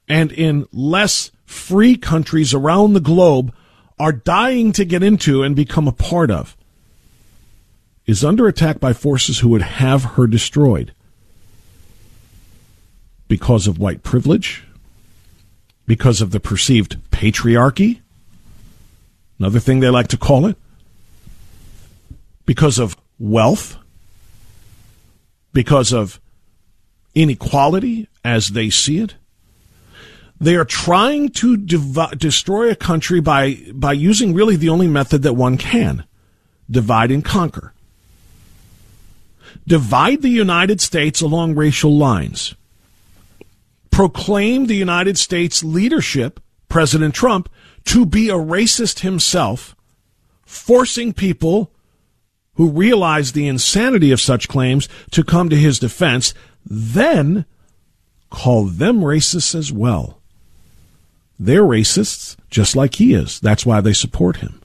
and 0.08 0.32
in 0.32 0.68
less 0.72 1.32
free 1.44 1.98
countries 1.98 2.54
around 2.54 2.94
the 2.94 3.02
globe 3.02 3.54
are 4.00 4.12
dying 4.12 4.72
to 4.74 4.86
get 4.86 5.04
into 5.04 5.44
and 5.44 5.56
become 5.56 5.88
a 5.88 5.92
part 5.92 6.30
of, 6.30 6.58
is 8.06 8.24
under 8.24 8.48
attack 8.48 8.80
by 8.80 8.94
forces 8.94 9.40
who 9.40 9.50
would 9.50 9.62
have 9.62 10.04
her 10.04 10.28
destroyed 10.28 10.94
because 13.28 13.68
of 13.68 13.80
white 13.80 14.04
privilege, 14.04 14.64
because 15.88 16.22
of 16.22 16.32
the 16.32 16.40
perceived 16.40 16.98
patriarchy, 17.12 18.02
another 19.40 19.60
thing 19.60 19.80
they 19.80 19.90
like 19.90 20.08
to 20.08 20.18
call 20.18 20.46
it, 20.46 20.58
because 22.46 22.78
of 22.78 22.96
wealth, 23.18 23.78
because 25.54 25.94
of 25.94 26.20
inequality 27.16 28.08
as 28.24 28.50
they 28.50 28.70
see 28.70 29.00
it. 29.00 29.16
They 30.39 30.56
are 30.56 30.65
trying 30.65 31.30
to 31.30 31.58
dev- 31.58 32.18
destroy 32.18 32.70
a 32.70 32.75
country 32.75 33.22
by, 33.22 33.60
by 33.74 33.94
using 33.94 34.34
really 34.34 34.56
the 34.56 34.70
only 34.70 34.88
method 34.88 35.22
that 35.24 35.34
one 35.34 35.58
can 35.58 36.06
divide 36.70 37.12
and 37.12 37.24
conquer. 37.24 37.74
Divide 39.68 40.22
the 40.22 40.30
United 40.30 40.82
States 40.82 41.22
along 41.22 41.56
racial 41.56 41.96
lines. 41.98 42.56
Proclaim 43.92 44.65
the 44.65 44.75
United 44.75 45.18
States 45.18 45.63
leadership, 45.63 46.39
President 46.68 47.15
Trump, 47.15 47.50
to 47.86 48.06
be 48.06 48.30
a 48.30 48.34
racist 48.34 49.00
himself, 49.00 49.75
forcing 50.46 51.13
people 51.13 51.72
who 52.56 52.70
realize 52.70 53.32
the 53.32 53.48
insanity 53.48 54.12
of 54.12 54.20
such 54.20 54.48
claims 54.48 54.89
to 55.12 55.24
come 55.24 55.50
to 55.50 55.56
his 55.56 55.80
defense, 55.80 56.34
then 56.65 57.46
call 58.30 58.65
them 58.65 59.01
racists 59.01 59.56
as 59.56 59.72
well. 59.72 60.14
They're 61.39 61.63
racists 61.63 62.38
just 62.50 62.75
like 62.75 62.96
he 62.96 63.13
is. 63.13 63.39
That's 63.39 63.65
why 63.65 63.82
they 63.82 63.94
support 63.94 64.38
him. 64.38 64.62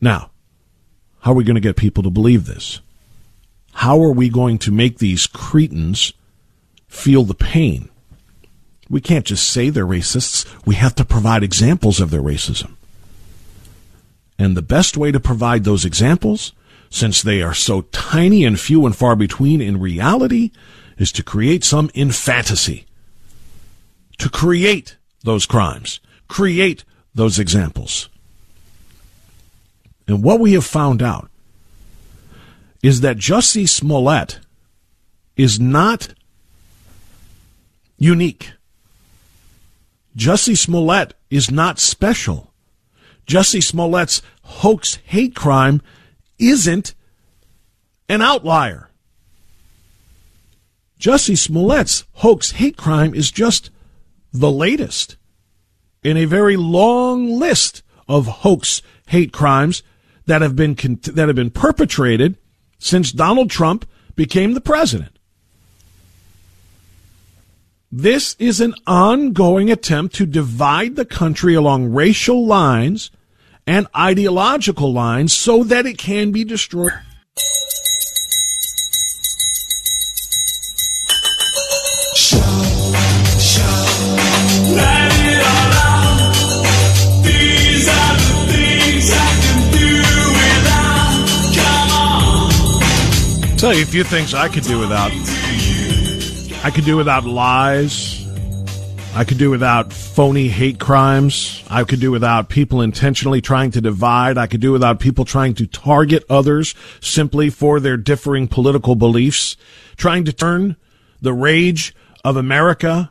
Now, 0.00 0.30
how 1.20 1.32
are 1.32 1.34
we 1.34 1.44
going 1.44 1.56
to 1.56 1.60
get 1.60 1.76
people 1.76 2.02
to 2.04 2.10
believe 2.10 2.46
this? 2.46 2.80
How 3.74 4.00
are 4.02 4.12
we 4.12 4.28
going 4.28 4.58
to 4.58 4.72
make 4.72 4.98
these 4.98 5.26
cretins 5.26 6.12
feel 6.86 7.24
the 7.24 7.34
pain? 7.34 7.88
We 8.88 9.00
can't 9.00 9.26
just 9.26 9.48
say 9.48 9.68
they're 9.68 9.86
racists. 9.86 10.46
We 10.64 10.76
have 10.76 10.94
to 10.96 11.04
provide 11.04 11.42
examples 11.42 12.00
of 12.00 12.10
their 12.10 12.22
racism. 12.22 12.72
And 14.38 14.56
the 14.56 14.62
best 14.62 14.96
way 14.96 15.12
to 15.12 15.20
provide 15.20 15.64
those 15.64 15.84
examples, 15.84 16.52
since 16.88 17.20
they 17.20 17.42
are 17.42 17.54
so 17.54 17.82
tiny 17.92 18.44
and 18.44 18.58
few 18.58 18.86
and 18.86 18.96
far 18.96 19.14
between 19.16 19.60
in 19.60 19.80
reality, 19.80 20.52
is 20.96 21.12
to 21.12 21.22
create 21.22 21.64
some 21.64 21.90
in 21.92 22.12
fantasy. 22.12 22.86
To 24.18 24.30
create 24.30 24.96
those 25.28 25.44
crimes, 25.44 26.00
create 26.26 26.84
those 27.14 27.38
examples. 27.38 28.08
And 30.06 30.22
what 30.22 30.40
we 30.40 30.54
have 30.54 30.64
found 30.64 31.02
out 31.02 31.30
is 32.82 33.02
that 33.02 33.18
Jussie 33.18 33.68
Smollett 33.68 34.40
is 35.36 35.60
not 35.60 36.14
unique. 37.98 38.52
Jussie 40.16 40.56
Smollett 40.56 41.12
is 41.28 41.50
not 41.50 41.78
special. 41.78 42.54
Jussie 43.26 43.62
Smollett's 43.62 44.22
hoax 44.42 44.94
hate 45.04 45.36
crime 45.36 45.82
isn't 46.38 46.94
an 48.08 48.22
outlier. 48.22 48.88
Jussie 50.98 51.36
Smollett's 51.36 52.04
hoax 52.14 52.52
hate 52.52 52.78
crime 52.78 53.14
is 53.14 53.30
just 53.30 53.70
the 54.32 54.50
latest 54.50 55.16
in 56.02 56.16
a 56.16 56.24
very 56.24 56.56
long 56.56 57.38
list 57.38 57.82
of 58.08 58.26
hoax 58.26 58.82
hate 59.08 59.32
crimes 59.32 59.82
that 60.26 60.42
have 60.42 60.56
been 60.56 60.74
that 61.02 61.26
have 61.26 61.36
been 61.36 61.50
perpetrated 61.50 62.36
since 62.78 63.12
Donald 63.12 63.50
Trump 63.50 63.88
became 64.14 64.54
the 64.54 64.60
president. 64.60 65.18
This 67.90 68.36
is 68.38 68.60
an 68.60 68.74
ongoing 68.86 69.70
attempt 69.70 70.14
to 70.16 70.26
divide 70.26 70.96
the 70.96 71.06
country 71.06 71.54
along 71.54 71.92
racial 71.94 72.46
lines 72.46 73.10
and 73.66 73.86
ideological 73.96 74.92
lines 74.92 75.32
so 75.32 75.64
that 75.64 75.86
it 75.86 75.96
can 75.96 76.30
be 76.30 76.44
destroyed. 76.44 76.92
Tell 93.58 93.74
you 93.74 93.82
a 93.82 93.86
few 93.86 94.04
things 94.04 94.34
I 94.34 94.48
could 94.48 94.62
do 94.62 94.78
without. 94.78 95.10
I 96.64 96.70
could 96.72 96.84
do 96.84 96.96
without 96.96 97.24
lies. 97.24 98.24
I 99.16 99.24
could 99.24 99.38
do 99.38 99.50
without 99.50 99.92
phony 99.92 100.46
hate 100.46 100.78
crimes. 100.78 101.64
I 101.68 101.82
could 101.82 101.98
do 101.98 102.12
without 102.12 102.48
people 102.48 102.80
intentionally 102.82 103.40
trying 103.40 103.72
to 103.72 103.80
divide. 103.80 104.38
I 104.38 104.46
could 104.46 104.60
do 104.60 104.70
without 104.70 105.00
people 105.00 105.24
trying 105.24 105.54
to 105.54 105.66
target 105.66 106.22
others 106.30 106.76
simply 107.00 107.50
for 107.50 107.80
their 107.80 107.96
differing 107.96 108.46
political 108.46 108.94
beliefs, 108.94 109.56
trying 109.96 110.24
to 110.26 110.32
turn 110.32 110.76
the 111.20 111.32
rage 111.32 111.96
of 112.24 112.36
America 112.36 113.10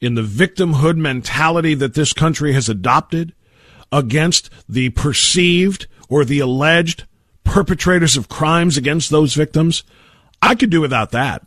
in 0.00 0.14
the 0.14 0.22
victimhood 0.22 0.96
mentality 0.96 1.74
that 1.74 1.94
this 1.94 2.12
country 2.12 2.52
has 2.52 2.68
adopted 2.68 3.34
against 3.90 4.48
the 4.68 4.90
perceived 4.90 5.88
or 6.08 6.24
the 6.24 6.38
alleged 6.38 7.04
perpetrators 7.58 8.16
of 8.16 8.28
crimes 8.28 8.76
against 8.76 9.10
those 9.10 9.34
victims. 9.34 9.82
I 10.40 10.54
could 10.54 10.70
do 10.70 10.80
without 10.80 11.10
that. 11.10 11.42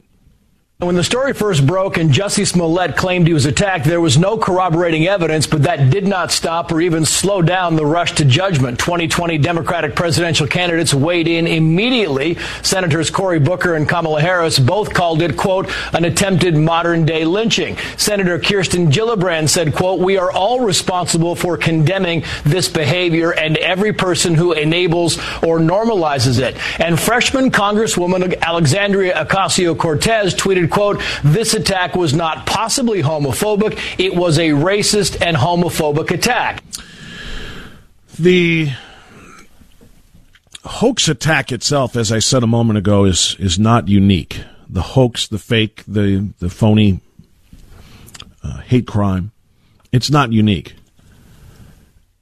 When 0.81 0.95
the 0.95 1.03
story 1.03 1.33
first 1.33 1.67
broke 1.67 1.97
and 1.97 2.09
Jussie 2.09 2.47
Smollett 2.47 2.97
claimed 2.97 3.27
he 3.27 3.35
was 3.35 3.45
attacked, 3.45 3.85
there 3.85 4.01
was 4.01 4.17
no 4.17 4.35
corroborating 4.35 5.05
evidence, 5.05 5.45
but 5.45 5.61
that 5.61 5.91
did 5.91 6.07
not 6.07 6.31
stop 6.31 6.71
or 6.71 6.81
even 6.81 7.05
slow 7.05 7.43
down 7.43 7.75
the 7.75 7.85
rush 7.85 8.13
to 8.13 8.25
judgment. 8.25 8.79
2020 8.79 9.37
Democratic 9.37 9.95
presidential 9.95 10.47
candidates 10.47 10.91
weighed 10.91 11.27
in 11.27 11.45
immediately. 11.45 12.39
Senators 12.63 13.11
Cory 13.11 13.37
Booker 13.37 13.75
and 13.75 13.87
Kamala 13.87 14.21
Harris 14.21 14.57
both 14.57 14.91
called 14.91 15.21
it, 15.21 15.37
quote, 15.37 15.69
an 15.93 16.03
attempted 16.03 16.57
modern 16.57 17.05
day 17.05 17.25
lynching. 17.25 17.77
Senator 17.95 18.39
Kirsten 18.39 18.87
Gillibrand 18.87 19.49
said, 19.49 19.75
quote, 19.75 19.99
we 19.99 20.17
are 20.17 20.31
all 20.31 20.61
responsible 20.61 21.35
for 21.35 21.57
condemning 21.57 22.23
this 22.43 22.67
behavior 22.67 23.29
and 23.29 23.55
every 23.57 23.93
person 23.93 24.33
who 24.33 24.53
enables 24.53 25.19
or 25.43 25.59
normalizes 25.59 26.39
it. 26.39 26.57
And 26.81 26.99
freshman 26.99 27.51
Congresswoman 27.51 28.41
Alexandria 28.41 29.13
Ocasio 29.23 29.77
Cortez 29.77 30.33
tweeted, 30.33 30.70
quote, 30.71 31.01
this 31.23 31.53
attack 31.53 31.95
was 31.95 32.13
not 32.13 32.45
possibly 32.45 33.01
homophobic. 33.01 33.79
It 33.99 34.15
was 34.15 34.39
a 34.39 34.49
racist 34.49 35.21
and 35.25 35.37
homophobic 35.37 36.11
attack. 36.11 36.63
The 38.17 38.71
hoax 40.63 41.07
attack 41.07 41.51
itself, 41.51 41.95
as 41.95 42.11
I 42.11 42.19
said 42.19 42.43
a 42.43 42.47
moment 42.47 42.77
ago, 42.77 43.05
is, 43.05 43.35
is 43.39 43.59
not 43.59 43.87
unique. 43.87 44.41
The 44.69 44.81
hoax, 44.81 45.27
the 45.27 45.39
fake, 45.39 45.83
the, 45.87 46.29
the 46.39 46.49
phony 46.49 47.01
uh, 48.43 48.61
hate 48.61 48.87
crime, 48.87 49.31
it's 49.91 50.09
not 50.09 50.31
unique. 50.31 50.75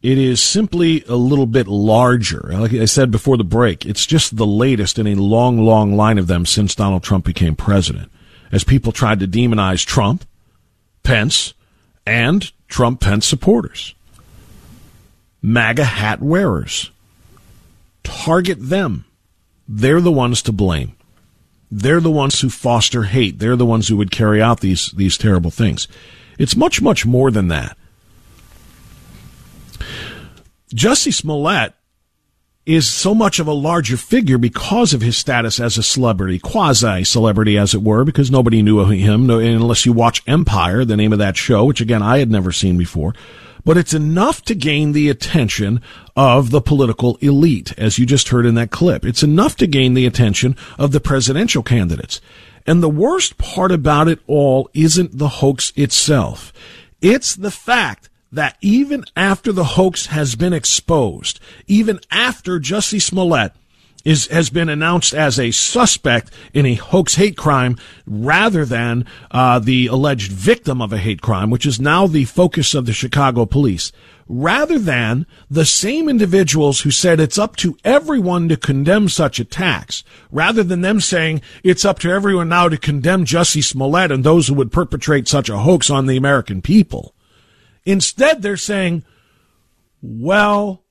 It 0.02 0.18
is 0.18 0.42
simply 0.42 1.04
a 1.10 1.16
little 1.16 1.46
bit 1.46 1.68
larger. 1.68 2.50
Like 2.54 2.74
I 2.74 2.86
said 2.86 3.12
before 3.12 3.36
the 3.36 3.44
break, 3.44 3.86
it's 3.86 4.06
just 4.06 4.38
the 4.38 4.48
latest 4.48 4.98
in 4.98 5.08
a 5.08 5.16
long, 5.16 5.60
long 5.60 5.96
line 5.96 6.18
of 6.18 6.28
them 6.28 6.46
since 6.46 6.74
Donald 6.74 7.04
Trump 7.04 7.26
became 7.26 7.56
president 7.56 8.10
as 8.52 8.64
people 8.64 8.92
tried 8.92 9.20
to 9.20 9.28
demonize 9.28 9.86
Trump, 9.86 10.26
Pence, 11.04 11.54
and 12.06 12.52
Trump 12.68 13.00
Pence 13.00 13.28
supporters. 13.28 13.94
MAGA 15.42 15.86
hat 15.86 16.22
wearers. 16.22 16.92
Target 18.04 18.58
them. 18.60 19.06
They're 19.68 20.02
the 20.02 20.12
ones 20.12 20.42
to 20.44 20.52
blame. 20.52 20.96
They're 21.72 22.02
the 22.02 22.12
ones 22.12 22.42
who 22.42 22.50
foster 22.50 23.04
hate. 23.04 23.40
They're 23.40 23.56
the 23.56 23.66
ones 23.66 23.88
who 23.88 23.98
would 23.98 24.12
carry 24.12 24.42
out 24.42 24.62
these, 24.62 24.92
these 24.92 25.18
terrible 25.18 25.52
things. 25.52 25.88
It's 26.40 26.56
much, 26.56 26.82
much 26.82 27.06
more 27.06 27.30
than 27.30 27.50
that. 27.50 27.78
Jussie 30.74 31.14
Smollett 31.14 31.74
is 32.70 32.88
so 32.88 33.16
much 33.16 33.40
of 33.40 33.48
a 33.48 33.52
larger 33.52 33.98
figure 33.98 34.38
because 34.38 34.94
of 34.94 35.02
his 35.02 35.18
status 35.18 35.60
as 35.60 35.76
a 35.76 35.82
celebrity, 35.82 36.38
quasi 36.38 37.04
celebrity, 37.04 37.58
as 37.58 37.74
it 37.74 37.82
were, 37.82 38.06
because 38.06 38.30
nobody 38.30 38.62
knew 38.62 38.86
him 38.86 39.28
unless 39.28 39.88
you 39.88 39.92
watch 39.92 40.22
Empire, 40.28 40.86
the 40.86 40.96
name 40.96 41.12
of 41.12 41.18
that 41.18 41.36
show, 41.36 41.66
which 41.66 41.82
again 41.82 42.04
I 42.04 42.20
had 42.20 42.30
never 42.30 42.52
seen 42.52 42.78
before. 42.78 43.16
But 43.66 43.78
it's 43.78 43.96
enough 43.96 44.44
to 44.44 44.54
gain 44.54 44.92
the 44.92 45.10
attention 45.10 45.82
of 46.16 46.52
the 46.52 46.62
political 46.62 47.18
elite, 47.22 47.74
as 47.76 47.98
you 47.98 48.06
just 48.06 48.30
heard 48.30 48.46
in 48.46 48.54
that 48.54 48.70
clip. 48.70 49.04
It's 49.04 49.24
enough 49.24 49.56
to 49.58 49.68
gain 49.68 49.96
the 49.96 50.06
attention 50.06 50.56
of 50.78 50.92
the 50.92 51.00
presidential 51.00 51.64
candidates. 51.64 52.22
And 52.68 52.84
the 52.84 52.90
worst 52.90 53.40
part 53.40 53.72
about 53.72 54.08
it 54.08 54.20
all 54.28 54.70
isn't 54.76 55.18
the 55.18 55.28
hoax 55.28 55.74
itself. 55.76 56.54
It's 57.02 57.36
the 57.36 57.52
fact 57.52 58.09
that 58.32 58.58
even 58.62 59.04
after 59.16 59.52
the 59.52 59.64
hoax 59.64 60.08
has 60.08 60.36
been 60.36 60.54
exposed, 60.54 61.40
even 61.68 62.00
after 62.12 62.60
Jussie 62.60 63.02
Smollett 63.02 63.54
is 64.06 64.28
has 64.28 64.50
been 64.50 64.70
announced 64.70 65.14
as 65.14 65.40
a 65.40 65.52
suspect 65.52 66.32
in 66.54 66.66
a 66.66 66.76
hoax 66.76 67.16
hate 67.16 67.36
crime 67.36 67.78
rather 68.06 68.66
than 68.66 69.06
uh, 69.32 69.60
the 69.60 69.88
alleged 69.88 70.32
victim 70.32 70.82
of 70.82 70.94
a 70.94 70.98
hate 70.98 71.22
crime, 71.22 71.50
which 71.50 71.66
is 71.66 71.80
now 71.80 72.08
the 72.08 72.26
focus 72.26 72.74
of 72.74 72.86
the 72.86 72.94
Chicago 72.94 73.46
police. 73.46 73.92
Rather 74.32 74.78
than 74.78 75.26
the 75.50 75.66
same 75.66 76.08
individuals 76.08 76.82
who 76.82 76.92
said 76.92 77.20
it's 77.20 77.40
up 77.40 77.56
to 77.56 77.76
everyone 77.84 78.48
to 78.48 78.56
condemn 78.56 79.10
such 79.10 79.40
attacks, 79.40 80.04
rather 80.32 80.64
than 80.64 80.82
them 80.82 81.00
saying 81.00 81.42
it's 81.64 81.84
up 81.84 81.98
to 81.98 82.12
everyone 82.12 82.48
now 82.48 82.70
to 82.70 82.78
condemn 82.78 83.26
Jussie 83.26 83.64
Smollett 83.64 84.12
and 84.12 84.24
those 84.24 84.48
who 84.48 84.54
would 84.54 84.72
perpetrate 84.72 85.28
such 85.28 85.50
a 85.50 85.58
hoax 85.58 85.90
on 85.90 86.06
the 86.06 86.16
American 86.16 86.62
people. 86.62 87.16
Instead, 87.90 88.44
they're 88.44 88.56
saying, 88.56 89.04
well, 90.00 90.84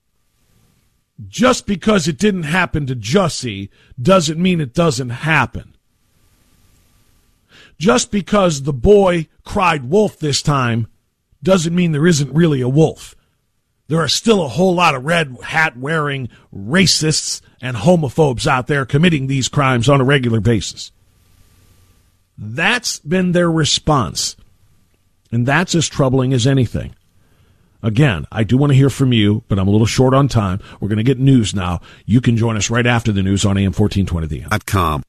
just 1.29 1.65
because 1.65 2.09
it 2.09 2.19
didn't 2.19 2.43
happen 2.43 2.89
to 2.89 2.97
Jussie 2.97 3.69
doesn't 4.03 4.37
mean 4.37 4.61
it 4.61 4.75
doesn't 4.75 5.11
happen. 5.11 5.77
Just 7.79 8.11
because 8.11 8.63
the 8.63 8.73
boy 8.73 9.29
cried 9.45 9.89
wolf 9.89 10.19
this 10.19 10.43
time 10.43 10.89
doesn't 11.41 11.73
mean 11.73 11.93
there 11.93 12.05
isn't 12.05 12.35
really 12.35 12.63
a 12.63 12.69
wolf. 12.69 13.15
There 13.87 14.01
are 14.01 14.09
still 14.09 14.43
a 14.43 14.49
whole 14.49 14.75
lot 14.75 14.97
of 14.97 15.05
red 15.05 15.37
hat 15.45 15.77
wearing 15.77 16.29
racists 16.53 17.41
and 17.63 17.77
homophobes 17.77 18.49
out 18.49 18.67
there 18.67 18.85
committing 18.85 19.29
these 19.29 19.47
crimes 19.47 19.89
on 19.89 20.01
a 20.01 20.05
regular 20.05 20.41
basis. 20.41 20.91
That's 22.37 22.99
been 22.99 23.31
their 23.31 23.49
response. 23.49 24.35
And 25.31 25.47
that's 25.47 25.75
as 25.75 25.89
troubling 25.89 26.33
as 26.33 26.47
anything. 26.47 26.95
Again, 27.83 28.27
I 28.33 28.43
do 28.43 28.57
want 28.57 28.73
to 28.73 28.77
hear 28.77 28.91
from 28.91 29.13
you, 29.13 29.45
but 29.47 29.59
I'm 29.59 29.69
a 29.69 29.71
little 29.71 29.87
short 29.87 30.13
on 30.13 30.27
time. 30.27 30.61
We're 30.81 30.89
going 30.89 30.99
to 30.99 31.05
get 31.05 31.19
news 31.19 31.55
now. 31.55 31.81
You 32.07 32.21
can 32.21 32.37
join 32.37 32.57
us 32.57 32.71
right 32.71 32.87
after 32.87 33.13
the 33.13 33.23
news 33.23 33.45
on 33.45 33.57
AM 33.57 33.73
1420 33.73 34.27
The 34.27 34.61
com. 34.67 35.03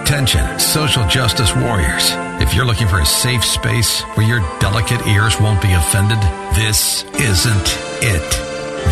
Attention, 0.00 0.58
social 0.58 1.06
justice 1.08 1.54
warriors. 1.56 2.10
If 2.40 2.54
you're 2.54 2.64
looking 2.64 2.88
for 2.88 3.00
a 3.00 3.06
safe 3.06 3.44
space 3.44 4.00
where 4.16 4.26
your 4.26 4.40
delicate 4.60 5.06
ears 5.06 5.38
won't 5.40 5.60
be 5.60 5.72
offended, 5.72 6.18
this 6.54 7.04
isn't 7.20 7.78
it. 8.02 8.30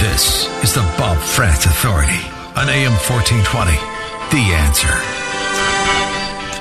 This 0.01 0.49
is 0.65 0.75
the 0.75 0.83
Bob 0.99 1.19
Frantz 1.19 1.65
Authority 1.65 2.23
on 2.57 2.69
AM 2.69 2.93
1420. 2.93 3.73
The 4.33 4.55
answer. 4.55 4.93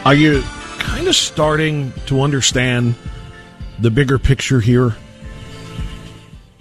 Are 0.06 0.16
you 0.16 0.44
kind 0.82 1.08
of 1.08 1.16
starting 1.16 1.94
to 2.08 2.22
understand 2.22 2.96
the 3.80 3.90
bigger 3.92 4.20
picture 4.20 4.60
here? 4.60 4.96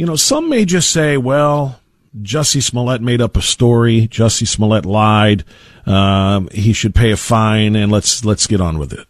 you 0.01 0.07
know, 0.07 0.17
some 0.17 0.49
may 0.49 0.65
just 0.65 0.91
say, 0.91 1.19
well, 1.19 1.79
Jussie 2.23 2.63
Smollett 2.63 3.03
made 3.03 3.21
up 3.21 3.37
a 3.37 3.43
story. 3.43 4.09
Jussie 4.09 4.49
Smollett 4.49 4.87
lied. 4.87 5.45
Um, 5.85 6.49
he 6.53 6.73
should 6.73 6.95
pay 6.95 7.11
a 7.11 7.19
fine, 7.19 7.77
and 7.77 7.93
let's 7.93 8.25
let's 8.25 8.47
get 8.47 8.63
on 8.63 8.79
with 8.79 8.95
it. 8.95 9.07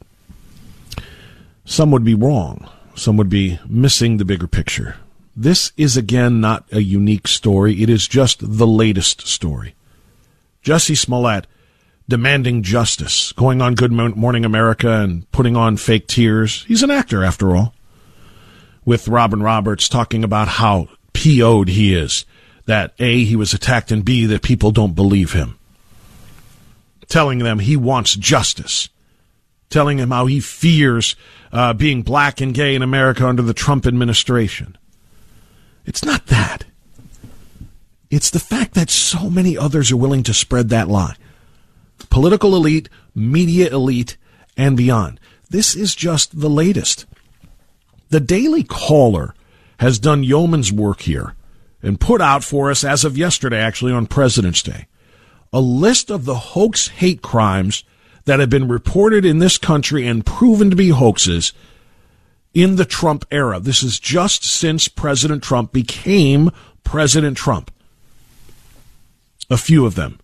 Some 1.64 1.92
would 1.92 2.02
be 2.02 2.16
wrong. 2.16 2.68
Some 2.96 3.16
would 3.18 3.28
be 3.28 3.60
missing 3.68 4.16
the 4.16 4.24
bigger 4.24 4.48
picture. 4.48 4.96
This 5.36 5.70
is 5.76 5.96
again 5.96 6.40
not 6.40 6.64
a 6.72 6.82
unique 6.82 7.28
story. 7.28 7.80
It 7.84 7.88
is 7.88 8.08
just 8.08 8.40
the 8.40 8.66
latest 8.66 9.28
story. 9.28 9.76
Jussie 10.64 10.98
Smollett 10.98 11.46
demanding 12.10 12.62
justice, 12.62 13.32
going 13.32 13.62
on 13.62 13.74
Good 13.74 13.92
Morning 13.92 14.44
America 14.44 14.90
and 15.00 15.30
putting 15.30 15.56
on 15.56 15.78
fake 15.78 16.08
tears. 16.08 16.64
He's 16.64 16.82
an 16.82 16.90
actor, 16.90 17.24
after 17.24 17.56
all 17.56 17.72
with 18.84 19.08
Robin 19.08 19.42
Roberts 19.42 19.88
talking 19.88 20.24
about 20.24 20.48
how 20.48 20.88
PO'd 21.12 21.68
he 21.68 21.94
is. 21.94 22.26
That 22.66 22.92
A, 22.98 23.24
he 23.24 23.36
was 23.36 23.52
attacked, 23.52 23.92
and 23.92 24.04
B, 24.04 24.26
that 24.26 24.42
people 24.42 24.70
don't 24.70 24.94
believe 24.94 25.32
him. 25.32 25.58
Telling 27.08 27.38
them 27.38 27.60
he 27.60 27.76
wants 27.76 28.16
justice. 28.16 28.88
Telling 29.70 29.98
him 29.98 30.10
how 30.10 30.26
he 30.26 30.40
fears 30.40 31.16
uh, 31.52 31.72
being 31.72 32.02
black 32.02 32.40
and 32.40 32.54
gay 32.54 32.74
in 32.74 32.82
America 32.82 33.26
under 33.26 33.42
the 33.42 33.54
Trump 33.54 33.86
administration. 33.86 34.76
It's 35.86 36.04
not 36.04 36.26
that. 36.26 36.64
It's 38.10 38.30
the 38.30 38.40
fact 38.40 38.74
that 38.74 38.90
so 38.90 39.30
many 39.30 39.56
others 39.56 39.92
are 39.92 39.96
willing 39.96 40.24
to 40.24 40.34
spread 40.34 40.68
that 40.70 40.88
lie. 40.88 41.14
Political 42.10 42.54
elite, 42.56 42.88
media 43.14 43.68
elite, 43.72 44.16
and 44.56 44.76
beyond. 44.76 45.18
This 45.48 45.74
is 45.74 45.94
just 45.94 46.40
the 46.40 46.50
latest. 46.50 47.06
The 48.10 48.20
Daily 48.20 48.62
Caller 48.64 49.34
has 49.78 49.98
done 49.98 50.24
yeoman's 50.24 50.72
work 50.72 51.02
here 51.02 51.34
and 51.82 52.00
put 52.00 52.20
out 52.20 52.44
for 52.44 52.70
us, 52.70 52.84
as 52.84 53.04
of 53.04 53.16
yesterday, 53.16 53.58
actually 53.58 53.92
on 53.92 54.06
President's 54.06 54.62
Day, 54.62 54.86
a 55.52 55.60
list 55.60 56.10
of 56.10 56.24
the 56.24 56.34
hoax 56.34 56.88
hate 56.88 57.22
crimes 57.22 57.84
that 58.24 58.40
have 58.40 58.50
been 58.50 58.68
reported 58.68 59.24
in 59.24 59.38
this 59.38 59.58
country 59.58 60.06
and 60.06 60.26
proven 60.26 60.70
to 60.70 60.76
be 60.76 60.90
hoaxes 60.90 61.52
in 62.52 62.76
the 62.76 62.84
Trump 62.84 63.24
era. 63.30 63.58
This 63.58 63.82
is 63.82 63.98
just 63.98 64.44
since 64.44 64.88
President 64.88 65.42
Trump 65.42 65.72
became 65.72 66.50
President 66.84 67.36
Trump. 67.36 67.70
A 69.48 69.56
few 69.56 69.86
of 69.86 69.94
them. 69.94 70.20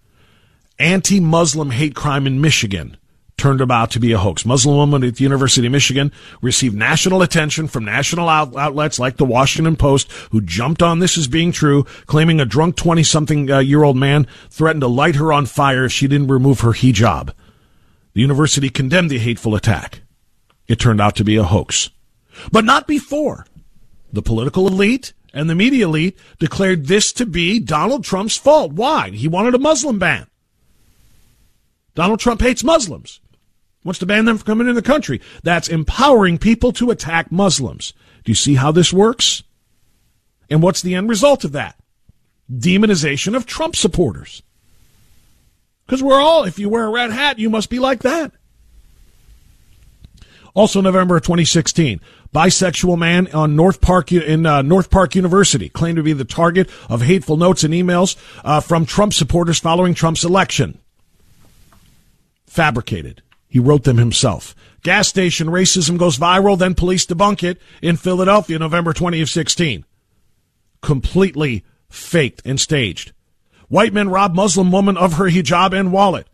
Anti 0.79 1.21
Muslim 1.21 1.71
hate 1.71 1.95
crime 1.95 2.27
in 2.27 2.41
Michigan 2.41 2.99
turned 3.39 3.61
about 3.61 3.91
to 3.91 4.01
be 4.01 4.13
a 4.13 4.19
hoax. 4.19 4.45
Muslim 4.45 4.77
woman 4.77 5.05
at 5.05 5.17
the 5.17 5.23
University 5.23 5.67
of 5.67 5.73
Michigan 5.73 6.11
received 6.41 6.75
national 6.75 7.23
attention 7.23 7.69
from 7.69 7.85
national 7.85 8.29
out- 8.29 8.57
outlets 8.57 8.99
like 8.99 9.17
the 9.17 9.25
Washington 9.25 9.77
Post, 9.77 10.11
who 10.31 10.41
jumped 10.41 10.83
on 10.83 10.99
this 10.99 11.19
as 11.19 11.29
being 11.29 11.53
true, 11.53 11.85
claiming 12.07 12.41
a 12.41 12.47
drunk 12.47 12.77
20 12.77 13.03
something 13.03 13.51
uh, 13.51 13.59
year 13.59 13.85
old 13.85 13.97
man 13.97 14.27
threatened 14.51 14.81
to 14.81 14.87
light 14.87 15.17
her 15.17 15.33
on 15.33 15.47
fire 15.47 15.85
if 15.85 15.93
she 15.93 16.09
didn't 16.09 16.29
remove 16.29 16.61
her 16.61 16.73
hijab. 16.73 17.33
The 18.15 18.21
university 18.21 18.71
condemned 18.71 19.11
the 19.11 19.19
hateful 19.19 19.55
attack. 19.55 20.01
It 20.67 20.81
turned 20.81 21.01
out 21.01 21.17
to 21.17 21.25
be 21.25 21.37
a 21.37 21.45
hoax. 21.45 21.91
But 22.51 22.65
not 22.65 22.87
before. 22.87 23.47
The 24.13 24.23
political 24.23 24.67
elite 24.67 25.13
and 25.33 25.49
the 25.49 25.55
media 25.55 25.87
elite 25.87 26.19
declared 26.39 26.87
this 26.87 27.13
to 27.15 27.27
be 27.27 27.61
Donald 27.61 28.05
Trump's 28.05 28.37
fault. 28.37 28.73
Why? 28.73 29.11
He 29.11 29.29
wanted 29.29 29.55
a 29.55 29.59
Muslim 29.59 29.99
ban. 29.99 30.27
Donald 31.97 32.21
Trump 32.21 32.41
hates 32.41 32.63
Muslims 32.63 33.21
wants 33.87 34.01
to 34.01 34.07
ban 34.07 34.25
them 34.25 34.37
from 34.37 34.45
coming 34.45 34.69
in 34.69 34.75
the 34.75 34.83
country. 34.83 35.21
That's 35.43 35.69
empowering 35.69 36.39
people 36.39 36.73
to 36.73 36.91
attack 36.91 37.31
Muslims. 37.31 37.95
Do 38.25 38.33
you 38.33 38.35
see 38.35 38.57
how 38.57 38.73
this 38.73 38.93
works? 38.93 39.45
And 40.51 40.63
what's 40.63 40.83
the 40.83 40.95
end 40.95 41.09
result 41.09 41.45
of 41.45 41.53
that? 41.53 41.77
Demonization 42.53 43.35
of 43.37 43.47
Trump 43.47 43.77
supporters. 43.77 44.43
Because 45.87 46.03
we're 46.03 46.21
all, 46.21 46.45
if 46.45 46.59
you 46.59 46.69
wear 46.69 46.87
a 46.87 46.91
red 46.91 47.13
hat, 47.13 47.39
you 47.39 47.49
must 47.49 47.71
be 47.71 47.79
like 47.79 48.01
that. 48.01 48.33
Also, 50.53 50.81
November 50.81 51.17
of 51.17 51.23
2016, 51.23 52.01
bisexual 52.35 52.99
man 52.99 53.29
on 53.35 53.55
North 53.55 53.81
Park 53.81 54.11
in 54.11 54.47
uh, 54.47 54.63
North 54.63 54.91
Park 54.91 55.15
University 55.15 55.69
claimed 55.69 55.97
to 55.97 56.03
be 56.03 56.15
the 56.15 56.25
target 56.25 56.71
of 56.89 57.03
hateful 57.03 57.37
notes 57.37 57.63
and 57.63 57.75
emails 57.75 58.17
uh, 58.43 58.61
from 58.61 58.87
Trump 58.87 59.13
supporters 59.13 59.61
following 59.61 59.95
Trump's 59.95 60.25
election. 60.25 60.79
Fabricated. 62.57 63.21
He 63.47 63.59
wrote 63.59 63.85
them 63.85 63.99
himself. 63.99 64.57
Gas 64.83 65.09
station 65.09 65.49
racism 65.49 65.99
goes 65.99 66.17
viral, 66.17 66.59
then 66.59 66.75
police 66.75 67.05
debunk 67.05 67.43
it 67.43 67.61
in 67.83 67.99
Philadelphia, 67.99 68.59
November 68.59 68.95
20 68.95 69.21
of 69.21 69.29
16. 69.29 69.85
Completely 70.81 71.67
faked 71.91 72.41
and 72.47 72.59
staged. 72.59 73.13
White 73.69 73.93
men 73.93 74.09
rob 74.09 74.35
Muslim 74.35 74.73
woman 74.73 74.97
of 74.97 75.19
her 75.19 75.27
hijab 75.27 75.79
and 75.79 75.93
wallet. 75.93 76.29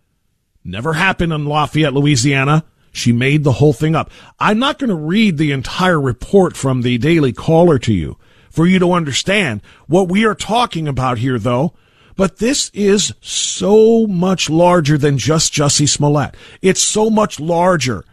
Never 0.63 0.93
happened 0.93 1.33
in 1.33 1.45
Lafayette, 1.45 1.93
Louisiana. 1.93 2.67
She 2.93 3.11
made 3.11 3.43
the 3.43 3.55
whole 3.55 3.73
thing 3.73 3.97
up. 3.97 4.09
I'm 4.39 4.61
not 4.61 4.79
going 4.79 4.91
to 4.91 4.95
read 4.95 5.39
the 5.39 5.51
entire 5.51 6.01
report 6.01 6.57
from 6.57 6.83
the 6.83 6.99
Daily 6.99 7.33
Caller 7.33 7.81
to 7.81 7.93
you 7.93 8.17
for 8.49 8.65
you 8.65 8.79
to 8.79 8.93
understand 8.93 9.61
what 9.89 10.09
we 10.09 10.25
are 10.25 10.37
talking 10.37 10.87
about 10.87 11.19
here, 11.19 11.41
though, 11.41 11.75
but 12.23 12.37
this 12.37 12.71
is 12.73 13.13
so 13.21 14.07
much 14.07 14.49
larger 14.49 14.97
than 14.97 15.19
just 15.19 15.53
Jussie 15.53 15.89
Smollett. 15.89 16.37
It's 16.63 16.81
so 16.81 17.11
much 17.11 17.41
larger 17.41 18.05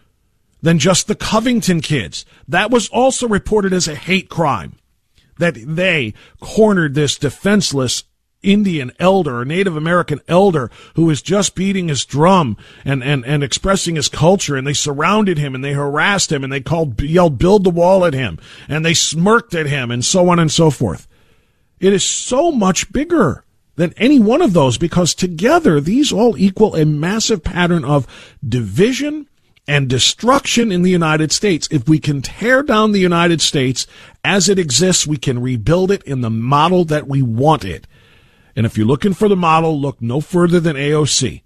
than 0.63 0.79
just 0.79 1.05
the 1.05 1.13
Covington 1.13 1.79
kids. 1.79 2.25
That 2.47 2.71
was 2.71 2.89
also 2.89 3.27
reported 3.27 3.71
as 3.71 3.87
a 3.87 3.93
hate 3.93 4.27
crime. 4.27 4.77
That 5.37 5.53
they 5.63 6.15
cornered 6.39 6.95
this 6.95 7.19
defenseless 7.19 8.03
Indian 8.41 8.91
elder, 8.97 9.43
a 9.43 9.45
Native 9.45 9.77
American 9.77 10.21
elder 10.27 10.71
who 10.95 11.05
was 11.05 11.21
just 11.21 11.53
beating 11.53 11.87
his 11.87 12.03
drum 12.03 12.57
and, 12.83 13.03
and, 13.03 13.23
and 13.27 13.43
expressing 13.43 13.95
his 13.95 14.09
culture 14.09 14.55
and 14.55 14.65
they 14.65 14.73
surrounded 14.73 15.37
him 15.37 15.53
and 15.53 15.63
they 15.63 15.73
harassed 15.73 16.31
him 16.31 16.43
and 16.43 16.51
they 16.51 16.61
called, 16.61 16.99
yelled, 16.99 17.37
build 17.37 17.63
the 17.63 17.69
wall 17.69 18.03
at 18.03 18.15
him 18.15 18.39
and 18.67 18.83
they 18.83 18.95
smirked 18.95 19.53
at 19.53 19.67
him 19.67 19.91
and 19.91 20.03
so 20.03 20.29
on 20.29 20.39
and 20.39 20.51
so 20.51 20.71
forth. 20.71 21.07
It 21.79 21.93
is 21.93 22.03
so 22.03 22.51
much 22.51 22.91
bigger 22.91 23.45
than 23.79 23.93
any 23.95 24.19
one 24.19 24.41
of 24.41 24.51
those 24.51 24.77
because 24.77 25.15
together 25.15 25.79
these 25.79 26.11
all 26.11 26.37
equal 26.37 26.75
a 26.75 26.85
massive 26.85 27.41
pattern 27.41 27.85
of 27.85 28.05
division 28.45 29.25
and 29.69 29.87
destruction 29.87 30.69
in 30.69 30.81
the 30.81 30.89
United 30.89 31.31
States. 31.31 31.65
If 31.71 31.87
we 31.87 31.97
can 31.97 32.21
tear 32.21 32.61
down 32.61 32.91
the 32.91 32.99
United 32.99 33.39
States 33.39 33.87
as 34.21 34.49
it 34.49 34.59
exists, 34.59 35.07
we 35.07 35.15
can 35.15 35.41
rebuild 35.41 35.91
it 35.91 36.03
in 36.03 36.19
the 36.19 36.29
model 36.29 36.83
that 36.85 37.07
we 37.07 37.21
want 37.21 37.63
it. 37.63 37.87
And 38.53 38.65
if 38.65 38.77
you're 38.77 38.85
looking 38.85 39.13
for 39.13 39.29
the 39.29 39.37
model, 39.37 39.79
look 39.79 40.01
no 40.01 40.19
further 40.19 40.59
than 40.59 40.75
AOC. 40.75 41.41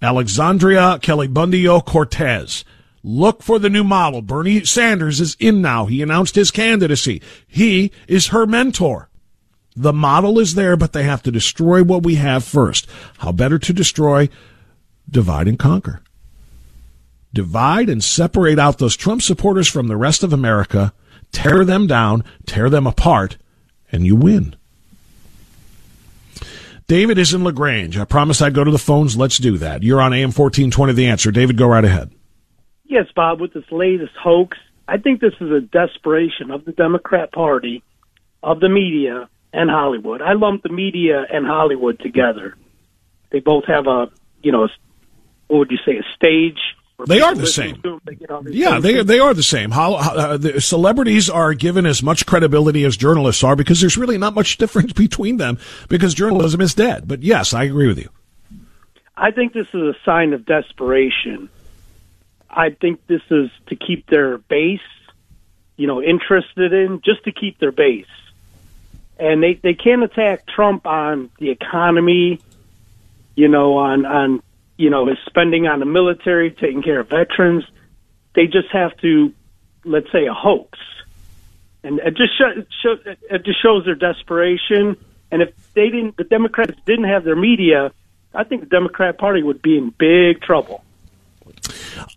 Alexandria 0.00 0.98
Calibundio 1.02 1.84
Cortez. 1.84 2.64
Look 3.02 3.42
for 3.42 3.58
the 3.58 3.68
new 3.68 3.84
model. 3.84 4.22
Bernie 4.22 4.64
Sanders 4.64 5.20
is 5.20 5.36
in 5.38 5.60
now. 5.60 5.84
He 5.84 6.00
announced 6.00 6.36
his 6.36 6.50
candidacy. 6.50 7.20
He 7.46 7.92
is 8.08 8.28
her 8.28 8.46
mentor. 8.46 9.10
The 9.76 9.92
model 9.92 10.38
is 10.38 10.54
there, 10.54 10.76
but 10.76 10.92
they 10.92 11.02
have 11.02 11.22
to 11.24 11.32
destroy 11.32 11.82
what 11.82 12.04
we 12.04 12.14
have 12.14 12.44
first. 12.44 12.86
How 13.18 13.32
better 13.32 13.58
to 13.58 13.72
destroy? 13.72 14.28
Divide 15.10 15.48
and 15.48 15.58
conquer. 15.58 16.00
Divide 17.32 17.88
and 17.88 18.02
separate 18.02 18.60
out 18.60 18.78
those 18.78 18.96
Trump 18.96 19.20
supporters 19.20 19.66
from 19.66 19.88
the 19.88 19.96
rest 19.96 20.22
of 20.22 20.32
America, 20.32 20.92
tear 21.32 21.64
them 21.64 21.88
down, 21.88 22.22
tear 22.46 22.70
them 22.70 22.86
apart, 22.86 23.36
and 23.90 24.06
you 24.06 24.14
win. 24.14 24.54
David 26.86 27.18
is 27.18 27.34
in 27.34 27.42
LaGrange. 27.42 27.98
I 27.98 28.04
promised 28.04 28.42
I'd 28.42 28.54
go 28.54 28.62
to 28.62 28.70
the 28.70 28.78
phones. 28.78 29.16
Let's 29.16 29.38
do 29.38 29.58
that. 29.58 29.82
You're 29.82 30.02
on 30.02 30.12
AM 30.12 30.28
1420 30.28 30.92
The 30.92 31.06
Answer. 31.06 31.32
David, 31.32 31.56
go 31.56 31.66
right 31.66 31.84
ahead. 31.84 32.12
Yes, 32.84 33.06
Bob, 33.16 33.40
with 33.40 33.54
this 33.54 33.64
latest 33.72 34.12
hoax, 34.22 34.58
I 34.86 34.98
think 34.98 35.20
this 35.20 35.32
is 35.40 35.50
a 35.50 35.60
desperation 35.60 36.50
of 36.50 36.64
the 36.64 36.72
Democrat 36.72 37.32
Party, 37.32 37.82
of 38.42 38.60
the 38.60 38.68
media, 38.68 39.28
and 39.54 39.70
Hollywood. 39.70 40.20
I 40.20 40.32
lump 40.32 40.62
the 40.62 40.68
media 40.68 41.24
and 41.30 41.46
Hollywood 41.46 42.00
together. 42.00 42.56
They 43.30 43.40
both 43.40 43.64
have 43.66 43.86
a, 43.86 44.10
you 44.42 44.52
know, 44.52 44.68
what 45.46 45.58
would 45.58 45.70
you 45.70 45.78
say, 45.86 45.98
a 45.98 46.14
stage. 46.14 46.58
They 47.06 47.20
are 47.20 47.34
the 47.34 47.46
same. 47.46 47.82
they 48.04 48.16
yeah, 48.52 48.78
they 48.78 49.02
they 49.02 49.18
are 49.18 49.34
the 49.34 49.42
same. 49.42 49.72
How, 49.72 49.94
uh, 49.94 50.36
the 50.36 50.60
celebrities 50.60 51.28
are 51.28 51.52
given 51.52 51.86
as 51.86 52.04
much 52.04 52.24
credibility 52.24 52.84
as 52.84 52.96
journalists 52.96 53.42
are 53.42 53.56
because 53.56 53.80
there's 53.80 53.96
really 53.96 54.16
not 54.16 54.34
much 54.34 54.58
difference 54.58 54.92
between 55.06 55.38
them 55.38 55.58
because 55.88 56.14
journalism 56.14 56.60
is 56.60 56.74
dead. 56.74 57.08
But 57.08 57.22
yes, 57.22 57.52
I 57.52 57.64
agree 57.64 57.88
with 57.88 57.98
you. 57.98 58.10
I 59.16 59.32
think 59.32 59.52
this 59.52 59.66
is 59.68 59.82
a 59.82 59.94
sign 60.04 60.32
of 60.34 60.46
desperation. 60.46 61.48
I 62.48 62.70
think 62.70 63.04
this 63.08 63.22
is 63.30 63.50
to 63.66 63.76
keep 63.76 64.06
their 64.06 64.38
base, 64.38 64.80
you 65.76 65.88
know, 65.88 66.00
interested 66.00 66.72
in 66.72 67.00
just 67.04 67.24
to 67.24 67.32
keep 67.32 67.58
their 67.58 67.72
base 67.72 68.06
and 69.18 69.42
they 69.42 69.54
they 69.62 69.74
can't 69.74 70.02
attack 70.02 70.46
Trump 70.46 70.86
on 70.86 71.30
the 71.38 71.50
economy, 71.50 72.40
you 73.34 73.48
know, 73.48 73.76
on 73.76 74.04
on 74.06 74.42
you 74.76 74.90
know 74.90 75.06
his 75.06 75.18
spending 75.26 75.66
on 75.66 75.80
the 75.80 75.86
military, 75.86 76.50
taking 76.50 76.82
care 76.82 77.00
of 77.00 77.08
veterans. 77.08 77.64
They 78.34 78.46
just 78.46 78.70
have 78.72 78.96
to, 78.98 79.32
let's 79.84 80.10
say, 80.10 80.26
a 80.26 80.34
hoax, 80.34 80.78
and 81.84 82.00
it 82.00 82.16
just 82.16 82.36
show, 82.36 82.96
it 83.30 83.44
just 83.44 83.62
shows 83.62 83.84
their 83.84 83.94
desperation. 83.94 84.96
And 85.30 85.42
if 85.42 85.52
they 85.74 85.88
didn't, 85.90 86.16
the 86.16 86.24
Democrats 86.24 86.78
didn't 86.84 87.06
have 87.06 87.24
their 87.24 87.36
media, 87.36 87.92
I 88.34 88.44
think 88.44 88.62
the 88.62 88.68
Democrat 88.68 89.18
Party 89.18 89.42
would 89.42 89.62
be 89.62 89.78
in 89.78 89.90
big 89.90 90.40
trouble. 90.42 90.84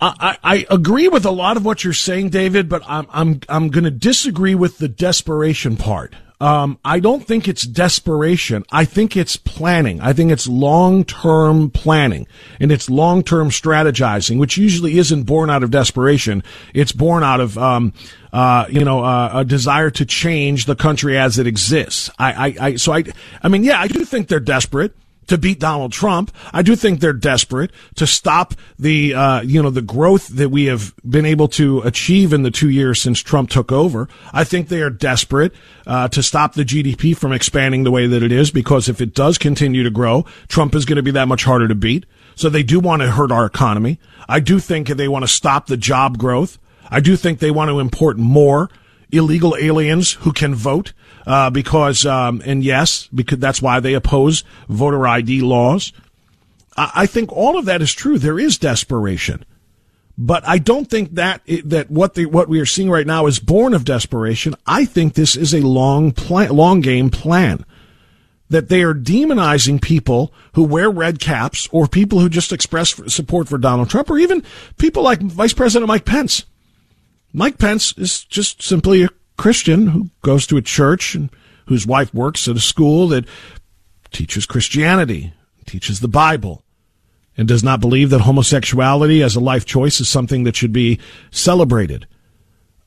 I, 0.01 0.37
I 0.43 0.65
agree 0.69 1.07
with 1.07 1.25
a 1.25 1.31
lot 1.31 1.57
of 1.57 1.65
what 1.65 1.83
you're 1.83 1.93
saying, 1.93 2.29
David, 2.29 2.69
but 2.69 2.83
I'm 2.87 3.07
I'm 3.11 3.39
I'm 3.47 3.69
going 3.69 3.83
to 3.83 3.91
disagree 3.91 4.55
with 4.55 4.77
the 4.79 4.87
desperation 4.87 5.77
part. 5.77 6.15
Um, 6.39 6.77
I 6.85 6.99
don't 6.99 7.25
think 7.25 7.47
it's 7.47 7.63
desperation. 7.63 8.63
I 8.71 8.85
think 8.85 9.17
it's 9.17 9.37
planning. 9.37 9.99
I 10.01 10.13
think 10.13 10.31
it's 10.31 10.47
long-term 10.47 11.71
planning 11.71 12.27
and 12.59 12.71
it's 12.71 12.89
long-term 12.89 13.49
strategizing, 13.49 14.37
which 14.37 14.55
usually 14.57 14.99
isn't 14.99 15.23
born 15.23 15.49
out 15.49 15.63
of 15.63 15.71
desperation. 15.71 16.43
It's 16.75 16.91
born 16.91 17.23
out 17.23 17.39
of, 17.39 17.57
um, 17.57 17.93
uh, 18.31 18.65
you 18.69 18.85
know, 18.85 19.03
uh, 19.03 19.31
a 19.33 19.45
desire 19.45 19.89
to 19.91 20.05
change 20.05 20.65
the 20.65 20.75
country 20.75 21.17
as 21.17 21.39
it 21.39 21.47
exists. 21.47 22.11
I, 22.19 22.33
I, 22.33 22.55
I, 22.59 22.75
so 22.75 22.93
I, 22.93 23.05
I 23.41 23.47
mean, 23.47 23.63
yeah, 23.63 23.81
I 23.81 23.87
do 23.87 24.05
think 24.05 24.27
they're 24.27 24.39
desperate 24.39 24.95
to 25.27 25.37
beat 25.37 25.59
Donald 25.59 25.91
Trump. 25.91 26.31
I 26.53 26.61
do 26.61 26.75
think 26.75 26.99
they're 26.99 27.13
desperate 27.13 27.71
to 27.95 28.07
stop 28.07 28.53
the, 28.79 29.13
uh, 29.13 29.41
you 29.41 29.61
know, 29.61 29.69
the 29.69 29.81
growth 29.81 30.27
that 30.29 30.49
we 30.49 30.65
have 30.65 30.93
been 31.07 31.25
able 31.25 31.47
to 31.49 31.81
achieve 31.81 32.33
in 32.33 32.43
the 32.43 32.51
two 32.51 32.69
years 32.69 33.01
since 33.01 33.19
Trump 33.19 33.49
took 33.49 33.71
over. 33.71 34.07
I 34.33 34.43
think 34.43 34.67
they 34.67 34.81
are 34.81 34.89
desperate 34.89 35.53
uh, 35.85 36.07
to 36.09 36.23
stop 36.23 36.53
the 36.53 36.63
GDP 36.63 37.15
from 37.15 37.33
expanding 37.33 37.83
the 37.83 37.91
way 37.91 38.07
that 38.07 38.23
it 38.23 38.31
is 38.31 38.51
because 38.51 38.89
if 38.89 39.01
it 39.01 39.13
does 39.13 39.37
continue 39.37 39.83
to 39.83 39.91
grow, 39.91 40.25
Trump 40.47 40.75
is 40.75 40.85
going 40.85 40.97
to 40.97 41.03
be 41.03 41.11
that 41.11 41.27
much 41.27 41.43
harder 41.43 41.67
to 41.67 41.75
beat. 41.75 42.05
So 42.35 42.49
they 42.49 42.63
do 42.63 42.79
want 42.79 43.01
to 43.01 43.11
hurt 43.11 43.31
our 43.31 43.45
economy. 43.45 43.99
I 44.29 44.39
do 44.39 44.59
think 44.59 44.87
they 44.87 45.07
want 45.07 45.23
to 45.23 45.27
stop 45.27 45.67
the 45.67 45.77
job 45.77 46.17
growth. 46.17 46.59
I 46.89 46.99
do 46.99 47.15
think 47.15 47.39
they 47.39 47.51
want 47.51 47.69
to 47.69 47.79
import 47.79 48.17
more 48.17 48.69
illegal 49.11 49.55
aliens 49.55 50.13
who 50.13 50.31
can 50.31 50.53
vote 50.53 50.93
uh, 51.27 51.49
because, 51.49 52.05
um, 52.05 52.41
and 52.45 52.63
yes, 52.63 53.07
because 53.13 53.37
that's 53.37 53.61
why 53.61 53.81
they 53.81 53.93
oppose 53.93 54.45
voter 54.69 55.05
ID 55.05 55.41
laws. 55.41 55.91
I, 56.77 56.91
I 56.95 57.05
think 57.05 57.31
all 57.33 57.57
of 57.57 57.65
that 57.65 57.81
is 57.81 57.93
true. 57.93 58.17
There 58.17 58.39
is 58.39 58.57
desperation. 58.57 59.43
But 60.17 60.47
I 60.47 60.57
don't 60.57 60.89
think 60.89 61.13
that 61.13 61.41
that 61.65 61.91
what 61.91 62.15
the 62.15 62.25
what 62.25 62.49
we 62.49 62.59
are 62.59 62.65
seeing 62.65 62.89
right 62.89 63.05
now 63.05 63.27
is 63.27 63.37
born 63.37 63.75
of 63.75 63.85
desperation. 63.85 64.55
I 64.65 64.85
think 64.85 65.13
this 65.13 65.35
is 65.35 65.53
a 65.53 65.59
long 65.59 66.11
plan, 66.11 66.49
long 66.49 66.81
game 66.81 67.11
plan. 67.11 67.63
That 68.49 68.69
they 68.69 68.81
are 68.81 68.95
demonizing 68.95 69.81
people 69.81 70.33
who 70.53 70.63
wear 70.63 70.89
red 70.89 71.19
caps, 71.19 71.67
or 71.71 71.85
people 71.85 72.19
who 72.19 72.29
just 72.29 72.53
express 72.53 72.95
support 73.13 73.49
for 73.49 73.57
Donald 73.57 73.89
Trump, 73.89 74.09
or 74.09 74.17
even 74.17 74.41
people 74.77 75.03
like 75.03 75.21
Vice 75.21 75.53
President 75.53 75.87
Mike 75.87 76.05
Pence. 76.05 76.45
Mike 77.33 77.57
Pence 77.57 77.93
is 77.97 78.23
just 78.23 78.63
simply 78.63 79.03
a 79.03 79.09
Christian 79.37 79.87
who 79.87 80.09
goes 80.21 80.47
to 80.47 80.57
a 80.57 80.61
church 80.61 81.15
and 81.15 81.29
whose 81.67 81.87
wife 81.87 82.13
works 82.13 82.47
at 82.47 82.55
a 82.55 82.61
school 82.61 83.07
that 83.09 83.25
teaches 84.11 84.45
Christianity, 84.45 85.33
teaches 85.65 85.99
the 85.99 86.07
Bible, 86.07 86.63
and 87.37 87.47
does 87.47 87.63
not 87.63 87.79
believe 87.79 88.09
that 88.09 88.21
homosexuality 88.21 89.21
as 89.21 89.35
a 89.35 89.39
life 89.39 89.65
choice 89.65 89.99
is 89.99 90.09
something 90.09 90.43
that 90.43 90.55
should 90.55 90.73
be 90.73 90.99
celebrated. 91.29 92.07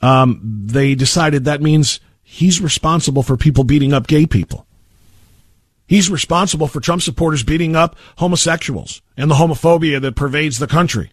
Um, 0.03 0.41
they 0.43 0.95
decided 0.95 1.45
that 1.45 1.63
means 1.63 2.01
he's 2.23 2.61
responsible 2.61 3.23
for 3.23 3.37
people 3.37 3.65
beating 3.65 3.93
up 3.93 4.07
gay 4.07 4.27
people. 4.27 4.67
He's 5.87 6.11
responsible 6.11 6.69
for 6.69 6.81
Trump 6.81 7.03
supporters 7.03 7.43
beating 7.43 7.77
up 7.77 7.97
homosexuals 8.19 9.03
and 9.17 9.31
the 9.31 9.35
homophobia 9.35 10.01
that 10.01 10.17
pervades 10.17 10.59
the 10.59 10.67
country. 10.67 11.13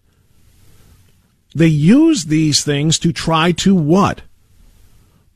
They 1.56 1.67
use 1.67 2.26
these 2.26 2.63
things 2.63 3.00
to 3.00 3.12
try 3.12 3.52
to 3.54 3.73
what? 3.73 4.21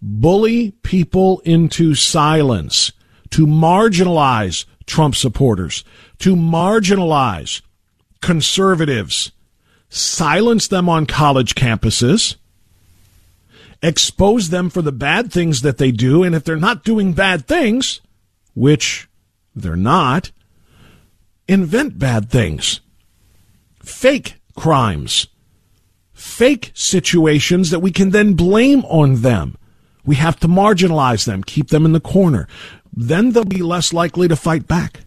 Bully 0.01 0.71
people 0.83 1.41
into 1.45 1.95
silence, 1.95 2.91
to 3.29 3.45
marginalize 3.45 4.65
Trump 4.85 5.15
supporters, 5.15 5.83
to 6.19 6.35
marginalize 6.35 7.61
conservatives, 8.21 9.31
silence 9.89 10.67
them 10.67 10.89
on 10.89 11.05
college 11.05 11.55
campuses, 11.55 12.35
expose 13.81 14.49
them 14.49 14.69
for 14.69 14.81
the 14.81 14.91
bad 14.91 15.31
things 15.31 15.61
that 15.61 15.77
they 15.77 15.91
do, 15.91 16.23
and 16.23 16.35
if 16.35 16.43
they're 16.43 16.55
not 16.55 16.83
doing 16.83 17.13
bad 17.13 17.47
things, 17.47 18.01
which 18.53 19.07
they're 19.55 19.75
not, 19.75 20.31
invent 21.47 21.97
bad 21.97 22.29
things, 22.29 22.81
fake 23.81 24.35
crimes, 24.55 25.27
fake 26.13 26.71
situations 26.73 27.69
that 27.71 27.79
we 27.79 27.91
can 27.91 28.11
then 28.11 28.33
blame 28.33 28.85
on 28.85 29.21
them. 29.21 29.57
We 30.05 30.15
have 30.15 30.39
to 30.39 30.47
marginalize 30.47 31.25
them, 31.25 31.43
keep 31.43 31.69
them 31.69 31.85
in 31.85 31.91
the 31.91 31.99
corner. 31.99 32.47
Then 32.93 33.31
they'll 33.31 33.45
be 33.45 33.61
less 33.61 33.93
likely 33.93 34.27
to 34.27 34.35
fight 34.35 34.67
back. 34.67 35.01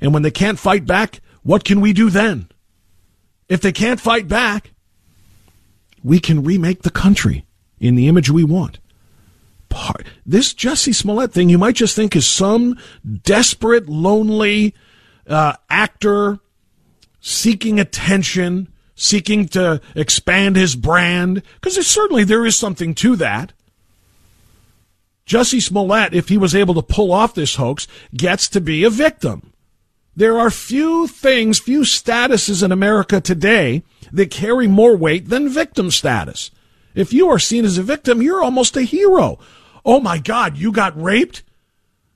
And 0.00 0.12
when 0.12 0.22
they 0.22 0.30
can't 0.30 0.58
fight 0.58 0.86
back, 0.86 1.20
what 1.42 1.64
can 1.64 1.80
we 1.80 1.92
do 1.92 2.10
then? 2.10 2.48
If 3.48 3.60
they 3.60 3.72
can't 3.72 4.00
fight 4.00 4.28
back, 4.28 4.72
we 6.02 6.18
can 6.18 6.42
remake 6.42 6.82
the 6.82 6.90
country 6.90 7.44
in 7.78 7.94
the 7.94 8.08
image 8.08 8.30
we 8.30 8.44
want. 8.44 8.78
This 10.24 10.54
Jesse 10.54 10.92
Smollett 10.92 11.32
thing, 11.32 11.48
you 11.48 11.58
might 11.58 11.76
just 11.76 11.94
think 11.94 12.16
is 12.16 12.26
some 12.26 12.78
desperate, 13.22 13.88
lonely 13.88 14.74
uh, 15.26 15.54
actor 15.70 16.38
seeking 17.20 17.78
attention, 17.78 18.68
seeking 18.94 19.48
to 19.48 19.80
expand 19.94 20.56
his 20.56 20.76
brand, 20.76 21.42
because 21.60 21.86
certainly 21.86 22.24
there 22.24 22.46
is 22.46 22.56
something 22.56 22.94
to 22.94 23.16
that. 23.16 23.52
Jussie 25.26 25.60
Smollett, 25.60 26.14
if 26.14 26.28
he 26.28 26.38
was 26.38 26.54
able 26.54 26.74
to 26.74 26.82
pull 26.82 27.12
off 27.12 27.34
this 27.34 27.56
hoax, 27.56 27.88
gets 28.14 28.48
to 28.48 28.60
be 28.60 28.84
a 28.84 28.90
victim. 28.90 29.52
There 30.14 30.38
are 30.38 30.50
few 30.50 31.06
things, 31.08 31.58
few 31.58 31.80
statuses 31.80 32.62
in 32.62 32.72
America 32.72 33.20
today 33.20 33.82
that 34.12 34.30
carry 34.30 34.66
more 34.66 34.96
weight 34.96 35.28
than 35.28 35.48
victim 35.48 35.90
status. 35.90 36.50
If 36.94 37.12
you 37.12 37.28
are 37.28 37.38
seen 37.38 37.64
as 37.64 37.76
a 37.76 37.82
victim, 37.82 38.22
you're 38.22 38.42
almost 38.42 38.76
a 38.76 38.82
hero. 38.82 39.38
Oh 39.84 40.00
my 40.00 40.18
God, 40.18 40.56
you 40.56 40.72
got 40.72 41.00
raped? 41.00 41.42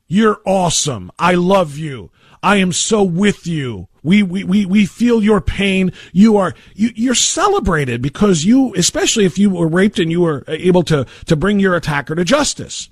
You're 0.06 0.40
awesome. 0.46 1.10
I 1.18 1.34
love 1.34 1.76
you. 1.76 2.10
I 2.42 2.56
am 2.56 2.72
so 2.72 3.02
with 3.02 3.46
you. 3.46 3.88
We, 4.02 4.22
we, 4.22 4.44
we, 4.44 4.64
we 4.64 4.86
feel 4.86 5.22
your 5.22 5.42
pain. 5.42 5.92
You 6.12 6.38
are, 6.38 6.54
you, 6.74 6.90
you're 6.94 7.14
celebrated 7.14 8.00
because 8.00 8.44
you, 8.44 8.74
especially 8.76 9.26
if 9.26 9.38
you 9.38 9.50
were 9.50 9.68
raped 9.68 9.98
and 9.98 10.10
you 10.10 10.22
were 10.22 10.44
able 10.48 10.84
to, 10.84 11.06
to 11.26 11.36
bring 11.36 11.60
your 11.60 11.76
attacker 11.76 12.14
to 12.14 12.24
justice. 12.24 12.88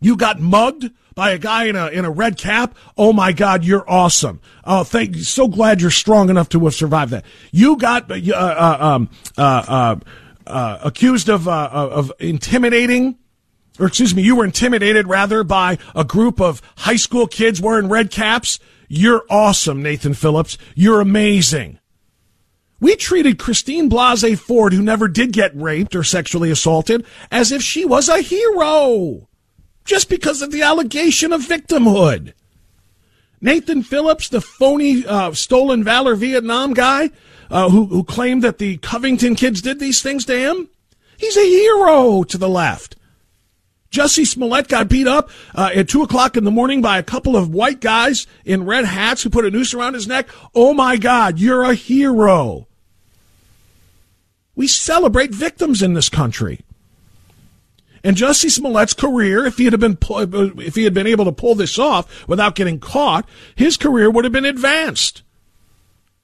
You 0.00 0.16
got 0.16 0.40
mugged 0.40 0.90
by 1.14 1.30
a 1.30 1.38
guy 1.38 1.64
in 1.64 1.76
a, 1.76 1.88
in 1.88 2.04
a 2.04 2.10
red 2.10 2.36
cap. 2.36 2.76
Oh 2.96 3.12
my 3.12 3.32
God, 3.32 3.64
you're 3.64 3.88
awesome. 3.90 4.40
Oh, 4.64 4.84
thank 4.84 5.16
you. 5.16 5.22
So 5.22 5.48
glad 5.48 5.80
you're 5.80 5.90
strong 5.90 6.28
enough 6.30 6.50
to 6.50 6.64
have 6.64 6.74
survived 6.74 7.12
that. 7.12 7.24
You 7.52 7.76
got, 7.76 8.10
uh, 8.10 8.14
uh, 8.14 8.76
um, 8.78 9.10
uh, 9.38 9.64
uh, 9.66 9.96
uh, 10.46 10.78
accused 10.84 11.28
of, 11.28 11.48
uh, 11.48 11.70
of 11.72 12.12
intimidating 12.18 13.16
or 13.78 13.86
excuse 13.86 14.14
me, 14.14 14.22
you 14.22 14.36
were 14.36 14.44
intimidated 14.44 15.06
rather 15.06 15.44
by 15.44 15.78
a 15.94 16.04
group 16.04 16.40
of 16.40 16.62
high 16.78 16.96
school 16.96 17.26
kids 17.26 17.60
wearing 17.60 17.88
red 17.88 18.10
caps. 18.10 18.58
You're 18.88 19.24
awesome, 19.28 19.82
Nathan 19.82 20.14
Phillips. 20.14 20.56
You're 20.74 21.00
amazing. 21.00 21.78
We 22.80 22.96
treated 22.96 23.38
Christine 23.38 23.90
Blasey 23.90 24.38
Ford, 24.38 24.72
who 24.72 24.82
never 24.82 25.08
did 25.08 25.32
get 25.32 25.56
raped 25.56 25.94
or 25.96 26.04
sexually 26.04 26.50
assaulted, 26.50 27.04
as 27.30 27.50
if 27.50 27.62
she 27.62 27.84
was 27.84 28.08
a 28.08 28.20
hero 28.20 29.28
just 29.86 30.10
because 30.10 30.42
of 30.42 30.50
the 30.50 30.62
allegation 30.62 31.32
of 31.32 31.40
victimhood. 31.40 32.34
Nathan 33.40 33.82
Phillips, 33.82 34.28
the 34.28 34.40
phony 34.40 35.06
uh, 35.06 35.32
stolen 35.32 35.84
valor 35.84 36.14
Vietnam 36.14 36.74
guy 36.74 37.10
uh, 37.50 37.70
who, 37.70 37.86
who 37.86 38.04
claimed 38.04 38.42
that 38.42 38.58
the 38.58 38.76
Covington 38.78 39.34
kids 39.34 39.62
did 39.62 39.78
these 39.78 40.02
things 40.02 40.24
to 40.26 40.38
him, 40.38 40.68
he's 41.16 41.36
a 41.36 41.48
hero 41.48 42.24
to 42.24 42.36
the 42.36 42.48
left. 42.48 42.96
Jesse 43.90 44.24
Smollett 44.24 44.68
got 44.68 44.88
beat 44.88 45.06
up 45.06 45.30
uh, 45.54 45.70
at 45.74 45.88
2 45.88 46.02
o'clock 46.02 46.36
in 46.36 46.44
the 46.44 46.50
morning 46.50 46.82
by 46.82 46.98
a 46.98 47.02
couple 47.02 47.36
of 47.36 47.54
white 47.54 47.80
guys 47.80 48.26
in 48.44 48.66
red 48.66 48.84
hats 48.84 49.22
who 49.22 49.30
put 49.30 49.46
a 49.46 49.50
noose 49.50 49.72
around 49.72 49.94
his 49.94 50.08
neck. 50.08 50.28
Oh 50.54 50.74
my 50.74 50.96
God, 50.96 51.38
you're 51.38 51.62
a 51.62 51.74
hero. 51.74 52.66
We 54.54 54.66
celebrate 54.66 55.30
victims 55.30 55.82
in 55.82 55.94
this 55.94 56.08
country. 56.08 56.60
And 58.06 58.16
Jussie 58.16 58.52
Smollett's 58.52 58.94
career, 58.94 59.44
if 59.44 59.58
he 59.58 59.64
had 59.64 59.80
been 59.80 59.98
if 60.00 60.76
he 60.76 60.84
had 60.84 60.94
been 60.94 61.08
able 61.08 61.24
to 61.24 61.32
pull 61.32 61.56
this 61.56 61.76
off 61.76 62.28
without 62.28 62.54
getting 62.54 62.78
caught, 62.78 63.28
his 63.56 63.76
career 63.76 64.08
would 64.08 64.22
have 64.22 64.32
been 64.32 64.44
advanced. 64.44 65.22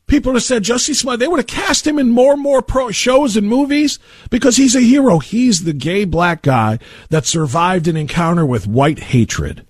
People 0.07 0.35
have 0.35 0.45
said 0.45 0.63
Jussie 0.63 0.95
Smollett, 0.95 1.19
they 1.19 1.27
would 1.27 1.41
have 1.41 1.49
cast 1.49 1.85
him 1.85 1.99
in 1.99 2.11
more 2.11 2.35
and 2.35 2.41
more 2.41 2.63
pro 2.63 2.93
shows 2.93 3.37
and 3.37 3.49
movies 3.49 3.99
because 4.31 4.57
he's 4.57 4.77
a 4.77 4.81
hero. 4.81 5.19
He's 5.19 5.65
the 5.65 5.73
gay 5.73 6.05
black 6.05 6.43
guy 6.43 6.79
that 7.09 7.27
survived 7.27 7.89
an 7.89 7.97
encounter 7.97 8.47
with 8.47 8.69
white 8.69 9.01
hatred 9.01 9.67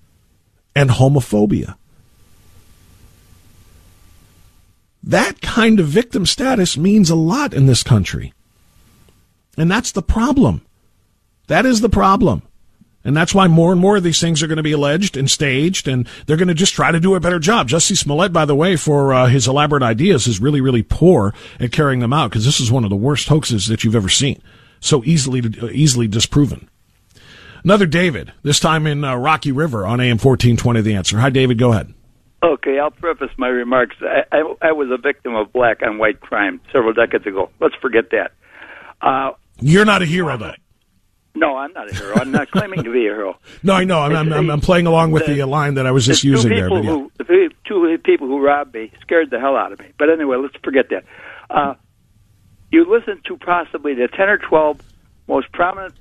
and 0.76 0.90
homophobia. 0.90 1.76
That 5.02 5.40
kind 5.40 5.80
of 5.80 5.86
victim 5.86 6.26
status 6.26 6.76
means 6.76 7.08
a 7.08 7.16
lot 7.16 7.54
in 7.54 7.64
this 7.64 7.82
country. 7.82 8.34
And 9.56 9.70
that's 9.70 9.92
the 9.92 10.02
problem. 10.02 10.60
That 11.46 11.66
is 11.66 11.80
the 11.80 11.88
problem. 11.88 12.42
And 13.04 13.16
that's 13.16 13.34
why 13.34 13.48
more 13.48 13.72
and 13.72 13.80
more 13.80 13.96
of 13.96 14.04
these 14.04 14.20
things 14.20 14.42
are 14.42 14.46
going 14.46 14.58
to 14.58 14.62
be 14.62 14.72
alleged 14.72 15.16
and 15.16 15.28
staged, 15.28 15.88
and 15.88 16.08
they're 16.26 16.36
going 16.36 16.48
to 16.48 16.54
just 16.54 16.74
try 16.74 16.92
to 16.92 17.00
do 17.00 17.14
a 17.14 17.20
better 17.20 17.40
job. 17.40 17.68
Jesse 17.68 17.96
Smollett, 17.96 18.32
by 18.32 18.44
the 18.44 18.54
way, 18.54 18.76
for 18.76 19.12
uh, 19.12 19.26
his 19.26 19.48
elaborate 19.48 19.82
ideas, 19.82 20.28
is 20.28 20.40
really, 20.40 20.60
really 20.60 20.84
poor 20.84 21.34
at 21.58 21.72
carrying 21.72 22.00
them 22.00 22.12
out 22.12 22.30
because 22.30 22.44
this 22.44 22.60
is 22.60 22.70
one 22.70 22.84
of 22.84 22.90
the 22.90 22.96
worst 22.96 23.28
hoaxes 23.28 23.66
that 23.66 23.82
you've 23.82 23.96
ever 23.96 24.08
seen. 24.08 24.40
So 24.78 25.02
easily, 25.04 25.40
easily 25.72 26.06
disproven. 26.06 26.68
Another 27.64 27.86
David, 27.86 28.32
this 28.42 28.58
time 28.58 28.86
in 28.86 29.04
uh, 29.04 29.16
Rocky 29.16 29.52
River 29.52 29.86
on 29.86 30.00
AM 30.00 30.18
1420 30.18 30.80
The 30.80 30.94
Answer. 30.94 31.18
Hi, 31.18 31.30
David, 31.30 31.58
go 31.58 31.72
ahead. 31.72 31.92
Okay, 32.42 32.78
I'll 32.80 32.90
preface 32.90 33.30
my 33.36 33.46
remarks. 33.46 33.94
I, 34.00 34.24
I, 34.32 34.54
I 34.62 34.72
was 34.72 34.88
a 34.90 35.00
victim 35.00 35.36
of 35.36 35.52
black 35.52 35.80
on 35.82 35.98
white 35.98 36.20
crime 36.20 36.60
several 36.72 36.92
decades 36.92 37.24
ago. 37.24 37.50
Let's 37.60 37.76
forget 37.76 38.10
that. 38.10 38.32
Uh, 39.00 39.32
You're 39.60 39.84
not 39.84 40.02
a 40.02 40.06
hero, 40.06 40.36
though. 40.36 40.54
No, 41.34 41.56
I'm 41.56 41.72
not 41.72 41.90
a 41.90 41.94
hero. 41.94 42.14
I'm 42.14 42.30
not 42.30 42.50
claiming 42.50 42.84
to 42.84 42.92
be 42.92 43.06
a 43.06 43.14
hero. 43.14 43.38
no, 43.62 43.72
I 43.74 43.84
know. 43.84 44.00
I'm, 44.00 44.32
I'm, 44.32 44.50
I'm, 44.50 44.60
playing 44.60 44.86
along 44.86 45.12
with 45.12 45.26
the, 45.26 45.34
the 45.34 45.46
line 45.46 45.74
that 45.74 45.86
I 45.86 45.90
was 45.90 46.04
just 46.04 46.24
using 46.24 46.50
there. 46.50 46.68
But 46.68 46.84
yeah. 46.84 46.90
who, 46.90 47.12
the 47.16 47.50
two 47.66 47.98
people 48.04 48.26
who 48.26 48.44
robbed 48.44 48.74
me 48.74 48.92
scared 49.00 49.30
the 49.30 49.40
hell 49.40 49.56
out 49.56 49.72
of 49.72 49.78
me. 49.78 49.92
But 49.98 50.10
anyway, 50.10 50.36
let's 50.36 50.54
forget 50.62 50.90
that. 50.90 51.04
Uh, 51.48 51.74
you 52.70 52.84
listen 52.84 53.20
to 53.26 53.36
possibly 53.36 53.94
the 53.94 54.08
10 54.08 54.28
or 54.28 54.38
12 54.38 54.80
most 55.26 55.50
prominent 55.52 55.94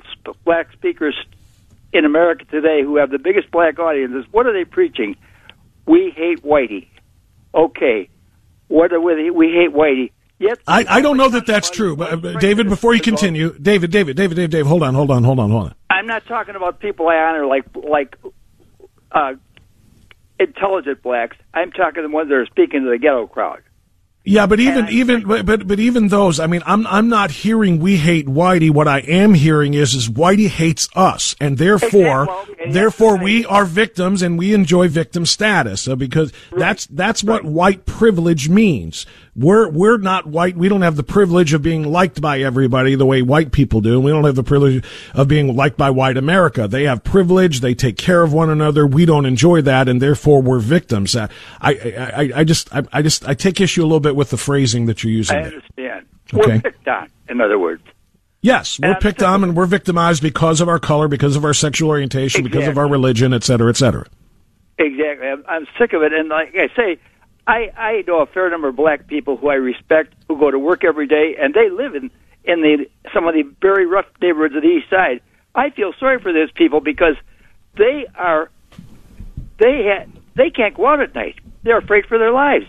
black 0.43 0.71
speakers 0.73 1.15
in 1.93 2.05
America 2.05 2.45
today 2.45 2.81
who 2.83 2.97
have 2.97 3.09
the 3.09 3.19
biggest 3.19 3.51
black 3.51 3.79
audiences. 3.79 4.25
What 4.31 4.47
are 4.47 4.53
they 4.53 4.65
preaching? 4.65 5.15
We 5.85 6.13
hate 6.15 6.43
Whitey. 6.43 6.87
Okay. 7.53 8.09
What 8.67 8.93
are 8.93 9.01
we? 9.01 9.29
We 9.29 9.47
hate 9.47 9.73
Whitey. 9.73 10.11
I, 10.67 10.85
I 10.87 11.01
don't 11.01 11.17
know 11.17 11.29
that 11.29 11.45
that's 11.45 11.69
true, 11.69 11.95
but 11.95 12.25
uh, 12.25 12.39
David, 12.39 12.69
before 12.69 12.93
you 12.93 13.01
continue, 13.01 13.57
David, 13.59 13.91
David, 13.91 14.15
David, 14.15 14.35
David, 14.35 14.51
David, 14.51 14.67
hold 14.67 14.83
on, 14.83 14.93
hold 14.93 15.11
on, 15.11 15.23
hold 15.23 15.39
on, 15.39 15.49
hold 15.49 15.65
on. 15.67 15.75
I'm 15.89 16.07
not 16.07 16.25
talking 16.25 16.55
about 16.55 16.79
people 16.79 17.07
I 17.07 17.15
honor 17.15 17.45
like 17.45 17.65
like 17.75 18.15
uh, 19.11 19.33
intelligent 20.39 21.01
blacks. 21.03 21.37
I'm 21.53 21.71
talking 21.71 22.03
the 22.03 22.09
ones 22.09 22.29
that 22.29 22.35
are 22.35 22.45
speaking 22.45 22.83
to 22.83 22.89
the 22.89 22.97
ghetto 22.97 23.27
crowd. 23.27 23.61
Yeah, 24.23 24.45
but 24.45 24.59
even 24.59 24.87
even 24.89 25.23
but, 25.23 25.47
but 25.47 25.67
but 25.67 25.79
even 25.79 26.09
those, 26.09 26.39
I 26.39 26.45
mean, 26.45 26.61
I'm 26.67 26.85
I'm 26.85 27.09
not 27.09 27.31
hearing 27.31 27.79
we 27.79 27.97
hate 27.97 28.27
Whitey. 28.27 28.69
What 28.69 28.87
I 28.87 28.99
am 28.99 29.33
hearing 29.33 29.73
is 29.73 29.95
is 29.95 30.09
Whitey 30.09 30.47
hates 30.47 30.87
us, 30.95 31.35
and 31.39 31.57
therefore 31.57 32.25
exactly. 32.25 32.71
therefore 32.71 33.17
we 33.17 33.47
are 33.47 33.65
victims 33.65 34.21
and 34.21 34.37
we 34.37 34.53
enjoy 34.53 34.89
victim 34.89 35.25
status. 35.25 35.81
So 35.81 35.95
because 35.95 36.31
right. 36.51 36.59
that's 36.59 36.85
that's 36.85 37.23
what 37.23 37.43
right. 37.43 37.51
white 37.51 37.85
privilege 37.87 38.47
means. 38.47 39.07
We're 39.33 39.69
we're 39.69 39.97
not 39.97 40.27
white. 40.27 40.57
We 40.57 40.67
don't 40.67 40.81
have 40.81 40.97
the 40.97 41.03
privilege 41.03 41.53
of 41.53 41.61
being 41.61 41.89
liked 41.89 42.19
by 42.19 42.41
everybody 42.41 42.95
the 42.95 43.05
way 43.05 43.21
white 43.21 43.53
people 43.53 43.79
do. 43.79 43.99
We 44.01 44.11
don't 44.11 44.25
have 44.25 44.35
the 44.35 44.43
privilege 44.43 44.83
of 45.13 45.29
being 45.29 45.55
liked 45.55 45.77
by 45.77 45.89
white 45.89 46.17
America. 46.17 46.67
They 46.67 46.83
have 46.83 47.03
privilege. 47.03 47.61
They 47.61 47.73
take 47.73 47.97
care 47.97 48.23
of 48.23 48.33
one 48.33 48.49
another. 48.49 48.85
We 48.85 49.05
don't 49.05 49.25
enjoy 49.25 49.61
that, 49.61 49.87
and 49.87 50.01
therefore 50.01 50.41
we're 50.41 50.59
victims. 50.59 51.15
I 51.15 51.29
I 51.61 51.71
I, 51.71 52.31
I 52.35 52.43
just 52.43 52.75
I, 52.75 52.83
I 52.91 53.01
just 53.01 53.25
I 53.25 53.33
take 53.33 53.61
issue 53.61 53.81
a 53.81 53.87
little 53.87 54.01
bit 54.01 54.17
with 54.17 54.31
the 54.31 54.37
phrasing 54.37 54.87
that 54.87 55.03
you're 55.03 55.13
using. 55.13 55.37
I 55.37 55.43
understand. 55.43 56.07
Okay. 56.33 56.55
We're 56.55 56.61
picked 56.61 56.87
on. 56.87 57.09
In 57.29 57.39
other 57.39 57.57
words. 57.57 57.83
Yes, 58.41 58.79
we're 58.79 58.95
picked 58.95 59.21
on 59.21 59.43
and 59.43 59.55
we're 59.55 59.67
victimized 59.67 60.23
because 60.23 60.61
of 60.61 60.67
our 60.67 60.79
color, 60.79 61.07
because 61.07 61.35
of 61.35 61.45
our 61.45 61.53
sexual 61.53 61.89
orientation, 61.89 62.41
exactly. 62.41 62.59
because 62.59 62.67
of 62.67 62.77
our 62.77 62.87
religion, 62.87 63.33
et 63.35 63.43
cetera, 63.43 63.69
et 63.69 63.77
cetera. 63.77 64.07
Exactly. 64.79 65.27
I'm, 65.27 65.43
I'm 65.47 65.67
sick 65.77 65.93
of 65.93 66.01
it. 66.01 66.11
And 66.11 66.27
like 66.27 66.55
I 66.55 66.67
say, 66.75 66.97
I, 67.47 67.71
I 67.75 68.03
know 68.07 68.21
a 68.21 68.25
fair 68.25 68.49
number 68.49 68.69
of 68.69 68.75
black 68.75 69.07
people 69.07 69.37
who 69.37 69.49
I 69.49 69.55
respect 69.55 70.13
who 70.27 70.39
go 70.39 70.51
to 70.51 70.59
work 70.59 70.83
every 70.83 71.07
day, 71.07 71.35
and 71.39 71.53
they 71.53 71.69
live 71.69 71.95
in 71.95 72.11
in 72.43 72.61
the 72.61 72.87
some 73.13 73.27
of 73.27 73.33
the 73.33 73.43
very 73.61 73.85
rough 73.85 74.05
neighborhoods 74.21 74.55
of 74.55 74.61
the 74.61 74.67
East 74.67 74.89
Side. 74.89 75.21
I 75.53 75.69
feel 75.69 75.93
sorry 75.99 76.19
for 76.19 76.31
those 76.33 76.51
people 76.51 76.79
because 76.79 77.15
they 77.77 78.05
are 78.15 78.49
they 79.59 79.83
ha- 79.85 80.05
they 80.35 80.49
can't 80.49 80.75
go 80.75 80.87
out 80.87 81.01
at 81.01 81.13
night. 81.15 81.35
They're 81.63 81.77
afraid 81.77 82.05
for 82.05 82.17
their 82.17 82.31
lives. 82.31 82.65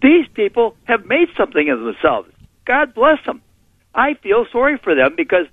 These 0.00 0.26
people 0.34 0.76
have 0.84 1.06
made 1.06 1.28
something 1.36 1.68
of 1.70 1.80
themselves. 1.80 2.30
God 2.64 2.94
bless 2.94 3.24
them. 3.24 3.42
I 3.94 4.14
feel 4.14 4.46
sorry 4.50 4.78
for 4.78 4.94
them 4.94 5.14
because 5.16 5.46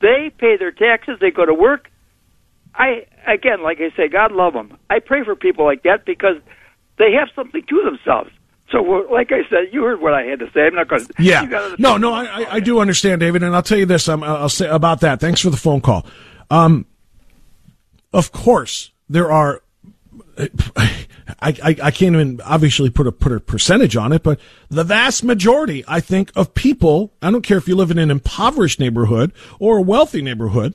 they 0.00 0.30
pay 0.36 0.56
their 0.56 0.72
taxes. 0.72 1.18
They 1.20 1.30
go 1.30 1.44
to 1.44 1.54
work. 1.54 1.90
I 2.74 3.06
again, 3.26 3.62
like 3.62 3.78
I 3.80 3.94
say, 3.96 4.08
God 4.08 4.32
love 4.32 4.54
them. 4.54 4.76
I 4.88 5.00
pray 5.00 5.24
for 5.24 5.36
people 5.36 5.64
like 5.64 5.82
that 5.82 6.04
because 6.04 6.36
they 6.98 7.12
have 7.12 7.28
something 7.34 7.62
to 7.68 7.82
themselves. 7.84 8.30
So, 8.70 8.80
like 8.80 9.32
I 9.32 9.42
said, 9.50 9.68
you 9.72 9.82
heard 9.84 10.00
what 10.00 10.14
I 10.14 10.22
had 10.22 10.38
to 10.38 10.50
say. 10.52 10.66
I'm 10.66 10.74
not 10.74 10.88
going 10.88 11.04
to. 11.04 11.12
Yeah. 11.18 11.74
No, 11.78 11.98
no, 11.98 12.14
I, 12.14 12.54
I 12.54 12.60
do 12.60 12.80
understand, 12.80 13.20
David, 13.20 13.42
and 13.42 13.54
I'll 13.54 13.62
tell 13.62 13.78
you 13.78 13.84
this. 13.84 14.08
Um, 14.08 14.22
I'll 14.22 14.48
say 14.48 14.66
about 14.66 15.00
that. 15.00 15.20
Thanks 15.20 15.42
for 15.42 15.50
the 15.50 15.58
phone 15.58 15.82
call. 15.82 16.06
Um, 16.50 16.86
of 18.14 18.32
course, 18.32 18.90
there 19.10 19.30
are. 19.30 19.62
I, 20.38 21.54
I, 21.62 21.76
I 21.82 21.90
can't 21.90 22.14
even 22.14 22.40
obviously 22.42 22.88
put 22.88 23.06
a 23.06 23.12
put 23.12 23.32
a 23.32 23.40
percentage 23.40 23.96
on 23.96 24.12
it, 24.12 24.22
but 24.22 24.40
the 24.70 24.84
vast 24.84 25.22
majority, 25.22 25.84
I 25.86 26.00
think, 26.00 26.32
of 26.34 26.54
people. 26.54 27.12
I 27.20 27.30
don't 27.30 27.42
care 27.42 27.58
if 27.58 27.68
you 27.68 27.76
live 27.76 27.90
in 27.90 27.98
an 27.98 28.10
impoverished 28.10 28.80
neighborhood 28.80 29.32
or 29.58 29.78
a 29.78 29.82
wealthy 29.82 30.22
neighborhood 30.22 30.74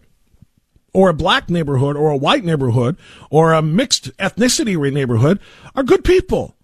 or 0.94 1.10
a 1.10 1.14
black 1.14 1.50
neighborhood 1.50 1.96
or 1.96 2.10
a 2.10 2.18
white 2.18 2.44
neighborhood 2.44 2.98
or 3.30 3.54
a 3.54 3.62
mixed 3.62 4.16
ethnicity 4.18 4.78
neighborhood 4.92 5.40
are 5.76 5.84
good 5.84 6.04
people. 6.04 6.56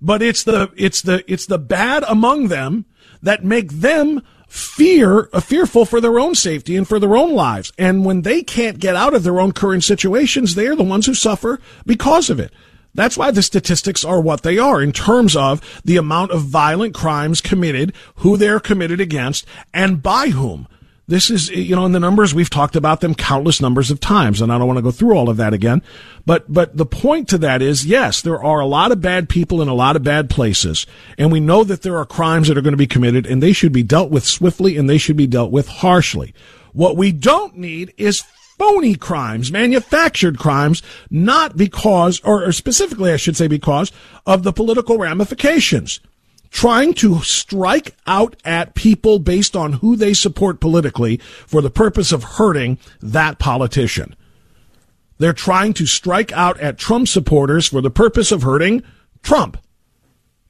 But 0.00 0.22
it's 0.22 0.42
the, 0.44 0.72
it's 0.76 1.02
the, 1.02 1.24
it's 1.30 1.46
the 1.46 1.58
bad 1.58 2.04
among 2.08 2.48
them 2.48 2.86
that 3.22 3.44
make 3.44 3.70
them 3.70 4.22
fear, 4.48 5.30
uh, 5.32 5.40
fearful 5.40 5.86
for 5.86 6.00
their 6.00 6.18
own 6.18 6.34
safety 6.34 6.76
and 6.76 6.86
for 6.86 6.98
their 6.98 7.16
own 7.16 7.32
lives. 7.32 7.72
And 7.78 8.04
when 8.04 8.22
they 8.22 8.42
can't 8.42 8.78
get 8.78 8.96
out 8.96 9.14
of 9.14 9.22
their 9.22 9.40
own 9.40 9.52
current 9.52 9.84
situations, 9.84 10.54
they're 10.54 10.76
the 10.76 10.82
ones 10.82 11.06
who 11.06 11.14
suffer 11.14 11.58
because 11.86 12.28
of 12.28 12.38
it. 12.38 12.52
That's 12.94 13.16
why 13.16 13.30
the 13.30 13.42
statistics 13.42 14.04
are 14.04 14.20
what 14.20 14.42
they 14.42 14.58
are 14.58 14.82
in 14.82 14.92
terms 14.92 15.34
of 15.34 15.62
the 15.84 15.96
amount 15.96 16.32
of 16.32 16.42
violent 16.42 16.94
crimes 16.94 17.40
committed, 17.40 17.94
who 18.16 18.36
they're 18.36 18.60
committed 18.60 19.00
against, 19.00 19.46
and 19.72 20.02
by 20.02 20.28
whom. 20.28 20.68
This 21.12 21.28
is, 21.28 21.50
you 21.50 21.76
know, 21.76 21.84
in 21.84 21.92
the 21.92 22.00
numbers, 22.00 22.34
we've 22.34 22.48
talked 22.48 22.74
about 22.74 23.02
them 23.02 23.14
countless 23.14 23.60
numbers 23.60 23.90
of 23.90 24.00
times, 24.00 24.40
and 24.40 24.50
I 24.50 24.56
don't 24.56 24.66
want 24.66 24.78
to 24.78 24.82
go 24.82 24.90
through 24.90 25.14
all 25.14 25.28
of 25.28 25.36
that 25.36 25.52
again. 25.52 25.82
But, 26.24 26.50
but 26.50 26.74
the 26.74 26.86
point 26.86 27.28
to 27.28 27.36
that 27.36 27.60
is, 27.60 27.84
yes, 27.84 28.22
there 28.22 28.42
are 28.42 28.60
a 28.60 28.66
lot 28.66 28.92
of 28.92 29.02
bad 29.02 29.28
people 29.28 29.60
in 29.60 29.68
a 29.68 29.74
lot 29.74 29.94
of 29.94 30.02
bad 30.02 30.30
places, 30.30 30.86
and 31.18 31.30
we 31.30 31.38
know 31.38 31.64
that 31.64 31.82
there 31.82 31.98
are 31.98 32.06
crimes 32.06 32.48
that 32.48 32.56
are 32.56 32.62
going 32.62 32.72
to 32.72 32.78
be 32.78 32.86
committed, 32.86 33.26
and 33.26 33.42
they 33.42 33.52
should 33.52 33.74
be 33.74 33.82
dealt 33.82 34.10
with 34.10 34.24
swiftly, 34.24 34.78
and 34.78 34.88
they 34.88 34.96
should 34.96 35.18
be 35.18 35.26
dealt 35.26 35.52
with 35.52 35.68
harshly. 35.68 36.32
What 36.72 36.96
we 36.96 37.12
don't 37.12 37.58
need 37.58 37.92
is 37.98 38.24
phony 38.56 38.94
crimes, 38.94 39.52
manufactured 39.52 40.38
crimes, 40.38 40.82
not 41.10 41.58
because, 41.58 42.22
or, 42.24 42.42
or 42.42 42.52
specifically, 42.52 43.12
I 43.12 43.16
should 43.16 43.36
say, 43.36 43.48
because 43.48 43.92
of 44.24 44.44
the 44.44 44.52
political 44.54 44.96
ramifications 44.96 46.00
trying 46.52 46.92
to 46.92 47.20
strike 47.22 47.96
out 48.06 48.36
at 48.44 48.74
people 48.74 49.18
based 49.18 49.56
on 49.56 49.72
who 49.74 49.96
they 49.96 50.14
support 50.14 50.60
politically 50.60 51.16
for 51.46 51.62
the 51.62 51.70
purpose 51.70 52.12
of 52.12 52.22
hurting 52.22 52.78
that 53.00 53.38
politician. 53.38 54.14
They're 55.18 55.32
trying 55.32 55.72
to 55.74 55.86
strike 55.86 56.30
out 56.32 56.60
at 56.60 56.78
Trump 56.78 57.08
supporters 57.08 57.68
for 57.68 57.80
the 57.80 57.90
purpose 57.90 58.30
of 58.30 58.42
hurting 58.42 58.82
Trump. 59.22 59.56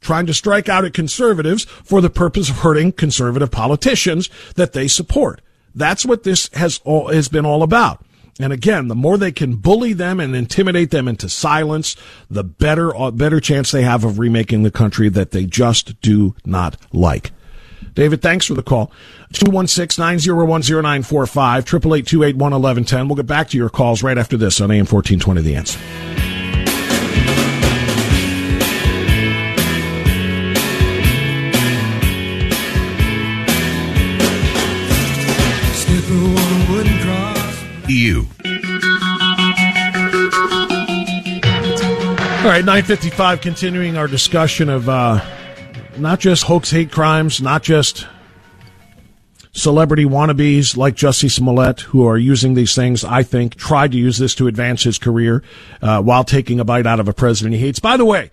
Trying 0.00 0.26
to 0.26 0.34
strike 0.34 0.68
out 0.68 0.84
at 0.84 0.92
conservatives 0.92 1.64
for 1.64 2.00
the 2.00 2.10
purpose 2.10 2.50
of 2.50 2.58
hurting 2.58 2.92
conservative 2.92 3.52
politicians 3.52 4.28
that 4.56 4.72
they 4.72 4.88
support. 4.88 5.40
That's 5.72 6.04
what 6.04 6.24
this 6.24 6.50
has 6.54 6.80
all, 6.84 7.08
has 7.08 7.28
been 7.28 7.46
all 7.46 7.62
about. 7.62 8.04
And 8.40 8.50
again, 8.52 8.88
the 8.88 8.94
more 8.94 9.18
they 9.18 9.32
can 9.32 9.56
bully 9.56 9.92
them 9.92 10.18
and 10.18 10.34
intimidate 10.34 10.90
them 10.90 11.06
into 11.06 11.28
silence, 11.28 11.96
the 12.30 12.42
better, 12.42 12.96
uh, 12.96 13.10
better 13.10 13.40
chance 13.40 13.70
they 13.70 13.82
have 13.82 14.04
of 14.04 14.18
remaking 14.18 14.62
the 14.62 14.70
country 14.70 15.10
that 15.10 15.32
they 15.32 15.44
just 15.44 16.00
do 16.00 16.34
not 16.44 16.78
like. 16.92 17.32
David, 17.94 18.22
thanks 18.22 18.46
for 18.46 18.54
the 18.54 18.62
call. 18.62 18.90
216-901-0945, 19.34 21.58
888 21.58 22.36
We'll 23.06 23.16
get 23.16 23.26
back 23.26 23.50
to 23.50 23.58
your 23.58 23.68
calls 23.68 24.02
right 24.02 24.16
after 24.16 24.38
this 24.38 24.58
on 24.60 24.70
AM 24.70 24.86
1420 24.86 25.42
The 25.42 25.56
Answer. 25.56 26.31
You. 37.92 38.26
All 42.42 42.48
right, 42.48 42.64
955, 42.64 43.40
continuing 43.40 43.96
our 43.96 44.08
discussion 44.08 44.68
of 44.68 44.88
uh, 44.88 45.24
not 45.96 46.18
just 46.18 46.42
hoax 46.44 46.70
hate 46.70 46.90
crimes, 46.90 47.40
not 47.40 47.62
just 47.62 48.06
celebrity 49.52 50.04
wannabes 50.04 50.76
like 50.76 50.96
Jussie 50.96 51.30
Smollett 51.30 51.82
who 51.82 52.06
are 52.06 52.18
using 52.18 52.54
these 52.54 52.74
things, 52.74 53.04
I 53.04 53.22
think, 53.22 53.54
tried 53.54 53.92
to 53.92 53.98
use 53.98 54.18
this 54.18 54.34
to 54.36 54.48
advance 54.48 54.82
his 54.82 54.98
career 54.98 55.44
uh, 55.80 56.02
while 56.02 56.24
taking 56.24 56.58
a 56.58 56.64
bite 56.64 56.86
out 56.86 56.98
of 56.98 57.08
a 57.08 57.12
president 57.12 57.54
he 57.54 57.60
hates. 57.60 57.78
By 57.78 57.96
the 57.96 58.04
way, 58.04 58.30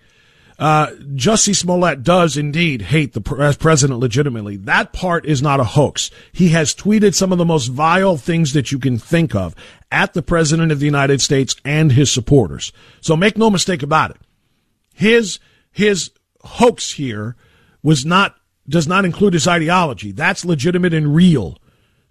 uh, 0.60 0.90
Jussie 1.14 1.56
Smollett 1.56 2.02
does 2.02 2.36
indeed 2.36 2.82
hate 2.82 3.14
the 3.14 3.22
president 3.58 3.98
legitimately. 3.98 4.58
That 4.58 4.92
part 4.92 5.24
is 5.24 5.40
not 5.40 5.58
a 5.58 5.64
hoax. 5.64 6.10
He 6.32 6.50
has 6.50 6.74
tweeted 6.74 7.14
some 7.14 7.32
of 7.32 7.38
the 7.38 7.46
most 7.46 7.68
vile 7.68 8.18
things 8.18 8.52
that 8.52 8.70
you 8.70 8.78
can 8.78 8.98
think 8.98 9.34
of 9.34 9.54
at 9.90 10.12
the 10.12 10.20
president 10.22 10.70
of 10.70 10.78
the 10.78 10.84
United 10.84 11.22
States 11.22 11.56
and 11.64 11.92
his 11.92 12.12
supporters. 12.12 12.74
So 13.00 13.16
make 13.16 13.38
no 13.38 13.48
mistake 13.48 13.82
about 13.82 14.10
it. 14.10 14.18
His, 14.92 15.38
his 15.72 16.10
hoax 16.42 16.92
here 16.92 17.36
was 17.82 18.04
not, 18.04 18.36
does 18.68 18.86
not 18.86 19.06
include 19.06 19.32
his 19.32 19.48
ideology. 19.48 20.12
That's 20.12 20.44
legitimate 20.44 20.92
and 20.92 21.14
real. 21.14 21.56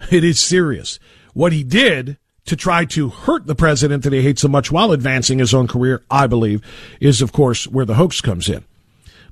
It 0.10 0.24
is 0.24 0.40
serious. 0.40 0.98
What 1.34 1.54
he 1.54 1.64
did 1.64 2.18
to 2.50 2.56
try 2.56 2.84
to 2.84 3.10
hurt 3.10 3.46
the 3.46 3.56
president 3.56 4.04
that 4.04 4.14
he 4.14 4.22
hates 4.22 4.42
so 4.42 4.48
much 4.48 4.72
while 4.72 4.92
advancing 4.92 5.40
his 5.40 5.54
own 5.54 5.68
career, 5.68 6.04
I 6.10 6.28
believe, 6.28 6.62
is 7.00 7.22
of 7.22 7.32
course 7.32 7.68
where 7.68 7.86
the 7.86 7.96
hoax 7.96 8.22
comes 8.22 8.50
in. 8.50 8.66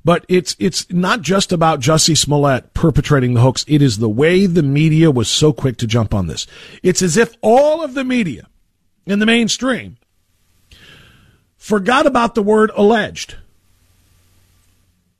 But 0.04 0.24
it's 0.28 0.56
it's 0.60 0.90
not 0.90 1.22
just 1.22 1.52
about 1.52 1.80
Jussie 1.80 2.16
Smollett 2.16 2.72
perpetrating 2.72 3.34
the 3.34 3.40
hoax. 3.40 3.64
It 3.66 3.82
is 3.82 3.98
the 3.98 4.08
way 4.08 4.46
the 4.46 4.62
media 4.62 5.10
was 5.10 5.28
so 5.28 5.52
quick 5.52 5.76
to 5.78 5.86
jump 5.86 6.14
on 6.14 6.28
this. 6.28 6.46
It's 6.82 7.02
as 7.02 7.16
if 7.16 7.34
all 7.42 7.82
of 7.82 7.94
the 7.94 8.04
media 8.04 8.46
in 9.04 9.18
the 9.18 9.26
mainstream 9.26 9.96
forgot 11.56 12.06
about 12.06 12.36
the 12.36 12.42
word 12.42 12.70
alleged. 12.76 13.36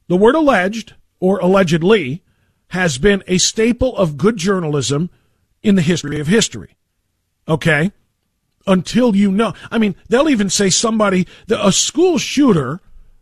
The 0.07 0.17
word 0.17 0.37
alleged 0.37 0.95
or 1.19 1.39
allegedly 1.41 2.23
has 2.69 2.99
been 2.99 3.25
a 3.27 3.39
staple 3.39 3.97
of 3.97 4.17
good 4.17 4.37
journalism 4.37 5.11
in 5.63 5.75
the 5.75 5.83
history 5.83 6.21
of 6.21 6.29
history. 6.29 6.77
Okay? 7.49 7.93
Until 8.67 9.17
you 9.17 9.31
know. 9.33 9.55
I 9.71 9.79
mean, 9.79 9.97
they'll 10.09 10.29
even 10.29 10.51
say 10.51 10.71
somebody, 10.71 11.27
a 11.49 11.73
school 11.73 12.19
shooter 12.19 12.81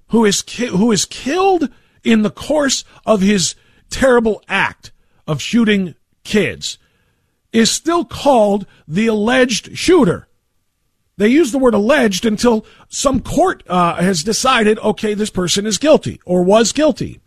who 0.09 0.25
is, 0.25 0.43
who 0.59 0.93
is 0.93 1.05
killed 1.05 1.69
in 2.03 2.23
the 2.23 2.31
course 2.31 2.85
of 3.05 3.21
his 3.21 3.55
terrible 3.91 4.43
act 4.49 4.93
of 5.27 5.41
shooting 5.41 5.95
kids 6.25 6.79
is 7.53 7.71
still 7.71 8.05
called 8.05 8.67
the 8.87 9.07
alleged 9.07 9.77
shooter. 9.77 10.29
They 11.17 11.29
use 11.29 11.51
the 11.51 11.59
word 11.59 11.75
alleged 11.75 12.27
until 12.27 12.67
some 12.89 13.21
court 13.21 13.63
uh, 13.67 13.95
has 13.95 14.23
decided, 14.23 14.79
okay, 14.81 15.15
this 15.15 15.31
person 15.31 15.67
is 15.67 15.79
guilty 15.79 16.21
or 16.27 16.43
was 16.43 16.73
guilty. 16.73 17.21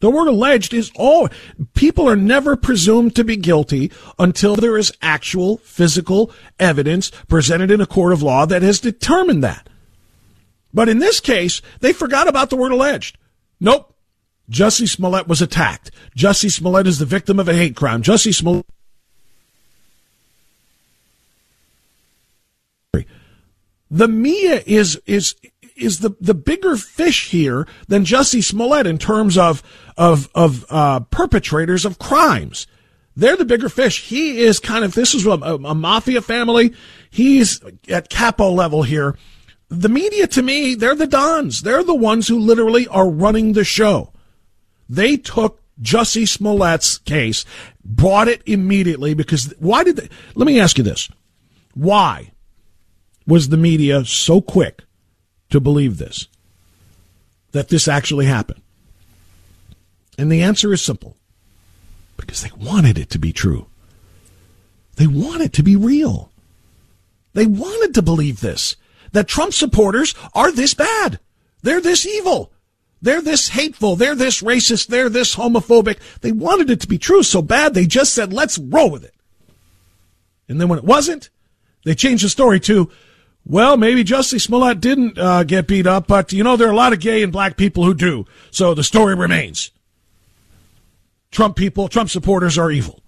The 0.00 0.10
word 0.10 0.28
alleged 0.28 0.74
is 0.74 0.90
all. 0.96 1.28
People 1.74 2.08
are 2.08 2.16
never 2.16 2.56
presumed 2.56 3.14
to 3.16 3.24
be 3.24 3.36
guilty 3.36 3.92
until 4.18 4.56
there 4.56 4.78
is 4.78 4.92
actual 5.02 5.58
physical 5.58 6.32
evidence 6.58 7.10
presented 7.28 7.70
in 7.70 7.80
a 7.80 7.86
court 7.86 8.12
of 8.12 8.22
law 8.22 8.46
that 8.46 8.62
has 8.62 8.80
determined 8.80 9.44
that. 9.44 9.68
But 10.72 10.88
in 10.88 10.98
this 10.98 11.20
case, 11.20 11.60
they 11.80 11.92
forgot 11.92 12.28
about 12.28 12.50
the 12.50 12.56
word 12.56 12.72
alleged. 12.72 13.18
Nope. 13.60 13.94
Jussie 14.50 14.88
Smollett 14.88 15.28
was 15.28 15.42
attacked. 15.42 15.90
Jussie 16.16 16.50
Smollett 16.50 16.86
is 16.86 16.98
the 16.98 17.04
victim 17.04 17.38
of 17.38 17.48
a 17.48 17.54
hate 17.54 17.76
crime. 17.76 18.02
Jussie 18.02 18.34
Smollett. 18.34 18.66
The 23.92 24.08
media 24.08 24.62
is 24.66 25.00
is 25.06 25.34
is 25.80 26.00
the, 26.00 26.10
the 26.20 26.34
bigger 26.34 26.76
fish 26.76 27.30
here 27.30 27.66
than 27.88 28.04
Jussie 28.04 28.44
Smollett 28.44 28.86
in 28.86 28.98
terms 28.98 29.36
of 29.38 29.62
of 29.96 30.28
of 30.34 30.64
uh, 30.70 31.00
perpetrators 31.00 31.84
of 31.84 31.98
crimes. 31.98 32.66
They're 33.16 33.36
the 33.36 33.44
bigger 33.44 33.68
fish. 33.68 34.08
He 34.08 34.38
is 34.40 34.60
kind 34.60 34.84
of 34.84 34.94
this 34.94 35.14
is 35.14 35.26
a, 35.26 35.30
a 35.30 35.74
mafia 35.74 36.22
family. 36.22 36.74
He's 37.10 37.60
at 37.88 38.08
capo 38.08 38.50
level 38.50 38.82
here. 38.82 39.16
The 39.68 39.88
media, 39.88 40.26
to 40.28 40.42
me, 40.42 40.74
they're 40.74 40.96
the 40.96 41.06
dons. 41.06 41.62
They're 41.62 41.84
the 41.84 41.94
ones 41.94 42.28
who 42.28 42.38
literally 42.38 42.88
are 42.88 43.08
running 43.08 43.52
the 43.52 43.62
show. 43.62 44.12
They 44.88 45.16
took 45.16 45.60
Jussie 45.80 46.28
Smollett's 46.28 46.98
case, 46.98 47.44
brought 47.84 48.28
it 48.28 48.42
immediately 48.46 49.14
because 49.14 49.54
why 49.58 49.84
did 49.84 49.96
they? 49.96 50.08
Let 50.34 50.46
me 50.46 50.60
ask 50.60 50.78
you 50.78 50.84
this: 50.84 51.08
Why 51.74 52.32
was 53.26 53.48
the 53.48 53.56
media 53.56 54.04
so 54.04 54.40
quick 54.40 54.82
to 55.50 55.60
believe 55.60 55.98
this, 55.98 56.28
that 57.52 57.68
this 57.68 57.88
actually 57.88 58.26
happened? 58.26 58.62
And 60.18 60.30
the 60.30 60.42
answer 60.42 60.72
is 60.72 60.82
simple 60.82 61.16
because 62.16 62.42
they 62.42 62.50
wanted 62.56 62.98
it 62.98 63.10
to 63.10 63.18
be 63.18 63.32
true. 63.32 63.66
They 64.96 65.06
want 65.06 65.42
it 65.42 65.52
to 65.54 65.62
be 65.62 65.76
real. 65.76 66.30
They 67.32 67.46
wanted 67.46 67.94
to 67.94 68.02
believe 68.02 68.40
this 68.40 68.76
that 69.12 69.26
Trump 69.26 69.52
supporters 69.52 70.14
are 70.34 70.52
this 70.52 70.74
bad. 70.74 71.18
They're 71.62 71.80
this 71.80 72.06
evil. 72.06 72.52
They're 73.02 73.22
this 73.22 73.48
hateful. 73.48 73.96
They're 73.96 74.14
this 74.14 74.42
racist. 74.42 74.86
They're 74.86 75.08
this 75.08 75.34
homophobic. 75.34 75.98
They 76.20 76.32
wanted 76.32 76.70
it 76.70 76.80
to 76.82 76.86
be 76.86 76.98
true 76.98 77.22
so 77.22 77.42
bad 77.42 77.74
they 77.74 77.86
just 77.86 78.14
said, 78.14 78.32
let's 78.32 78.58
roll 78.58 78.90
with 78.90 79.04
it. 79.04 79.14
And 80.48 80.60
then 80.60 80.68
when 80.68 80.78
it 80.78 80.84
wasn't, 80.84 81.30
they 81.84 81.94
changed 81.94 82.24
the 82.24 82.28
story 82.28 82.60
to 82.60 82.90
well, 83.50 83.76
maybe 83.76 84.04
Jussie 84.04 84.40
Smollett 84.40 84.80
didn't 84.80 85.18
uh, 85.18 85.42
get 85.42 85.66
beat 85.66 85.84
up, 85.84 86.06
but 86.06 86.32
you 86.32 86.44
know 86.44 86.56
there 86.56 86.68
are 86.68 86.72
a 86.72 86.76
lot 86.76 86.92
of 86.92 87.00
gay 87.00 87.24
and 87.24 87.32
black 87.32 87.56
people 87.56 87.84
who 87.84 87.94
do. 87.94 88.24
So 88.52 88.74
the 88.74 88.84
story 88.84 89.16
remains. 89.16 89.72
Trump 91.32 91.56
people, 91.56 91.88
Trump 91.88 92.10
supporters 92.10 92.56
are 92.56 92.70
evil. 92.70 93.00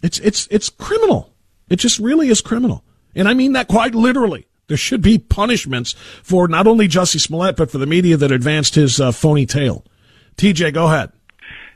It's 0.00 0.20
it's 0.20 0.46
it's 0.52 0.68
criminal. 0.68 1.32
It 1.68 1.76
just 1.76 1.98
really 1.98 2.28
is 2.28 2.40
criminal, 2.40 2.84
and 3.16 3.28
I 3.28 3.34
mean 3.34 3.54
that 3.54 3.66
quite 3.66 3.96
literally. 3.96 4.46
There 4.68 4.76
should 4.76 5.02
be 5.02 5.18
punishments 5.18 5.92
for 6.22 6.46
not 6.46 6.68
only 6.68 6.86
Jussie 6.86 7.20
Smollett 7.20 7.56
but 7.56 7.68
for 7.68 7.78
the 7.78 7.86
media 7.86 8.16
that 8.16 8.30
advanced 8.30 8.76
his 8.76 9.00
uh, 9.00 9.10
phony 9.10 9.44
tale. 9.44 9.84
TJ, 10.36 10.72
go 10.72 10.86
ahead. 10.86 11.10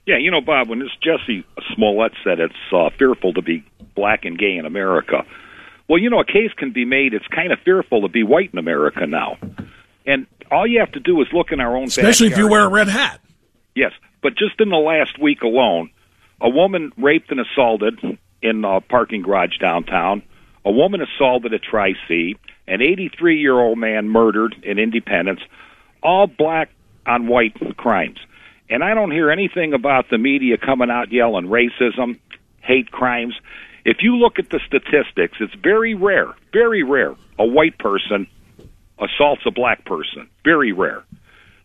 Yeah, 0.07 0.19
you 0.19 0.31
know, 0.31 0.41
Bob, 0.41 0.69
when 0.69 0.79
this 0.79 0.93
Jussie 1.05 1.43
Smollett 1.75 2.13
said 2.23 2.39
it's 2.39 2.55
uh, 2.73 2.91
fearful 2.97 3.33
to 3.33 3.43
be 3.43 3.65
black 3.97 4.25
and 4.25 4.39
gay 4.39 4.57
in 4.57 4.67
America 4.67 5.27
well, 5.89 6.01
you 6.01 6.11
know, 6.11 6.21
a 6.21 6.25
case 6.25 6.53
can 6.57 6.73
be 6.73 6.85
made. 6.85 7.15
It's 7.15 7.27
kind 7.29 7.53
of 7.53 7.61
fearful 7.61 8.03
to 8.03 8.09
be 8.09 8.23
white 8.23 8.51
in 8.53 8.59
America 8.59 9.07
now, 9.07 9.39
and 10.07 10.27
all 10.51 10.67
you 10.67 10.81
have 10.81 10.93
to 10.93 11.01
do 11.01 11.21
is 11.21 11.29
look 11.33 11.53
in 11.53 11.61
our 11.61 11.77
own. 11.77 11.85
Especially 11.85 12.29
backyard. 12.29 12.33
if 12.33 12.39
you 12.39 12.51
wear 12.51 12.65
a 12.65 12.69
red 12.69 12.89
hat. 12.89 13.21
Yes, 13.75 13.93
but 14.23 14.37
just 14.37 14.61
in 14.61 14.71
the 14.71 14.77
last 14.77 15.21
week 15.21 15.43
alone, 15.43 15.91
a 16.41 16.49
woman 16.49 16.93
raped 16.97 17.31
and 17.31 17.41
assaulted 17.41 18.01
in 18.43 18.65
a 18.65 18.81
parking 18.81 19.23
garage 19.23 19.59
downtown, 19.59 20.23
a 20.65 20.71
woman 20.71 21.01
assaulted 21.03 21.53
at 21.53 21.63
Tri 21.63 21.95
C, 22.09 22.37
an 22.67 22.83
83 22.83 23.41
year 23.41 23.59
old 23.59 23.79
man 23.79 24.09
murdered 24.09 24.57
in 24.63 24.79
Independence, 24.79 25.41
all 26.03 26.27
black 26.27 26.71
on 27.07 27.29
white 27.29 27.55
crimes. 27.77 28.19
And 28.69 28.83
I 28.83 28.95
don't 28.95 29.13
hear 29.13 29.31
anything 29.31 29.75
about 29.75 30.11
the 30.11 30.19
media 30.19 30.57
coming 30.59 30.91
out 30.91 31.13
yelling 31.13 31.47
racism, 31.47 32.19
hate 32.61 32.91
crimes. 32.91 33.35
If 33.87 33.99
you 34.01 34.17
look 34.17 34.41
at 34.41 34.51
the 34.51 34.59
statistics, 34.67 35.39
it's 35.39 35.55
very 35.63 35.95
rare, 35.95 36.35
very 36.53 36.83
rare, 36.83 37.15
a 37.39 37.47
white 37.47 37.79
person 37.79 38.27
assaults 38.99 39.43
a 39.47 39.53
black 39.53 39.85
person. 39.85 40.29
Very 40.45 40.73
rare. 40.73 41.05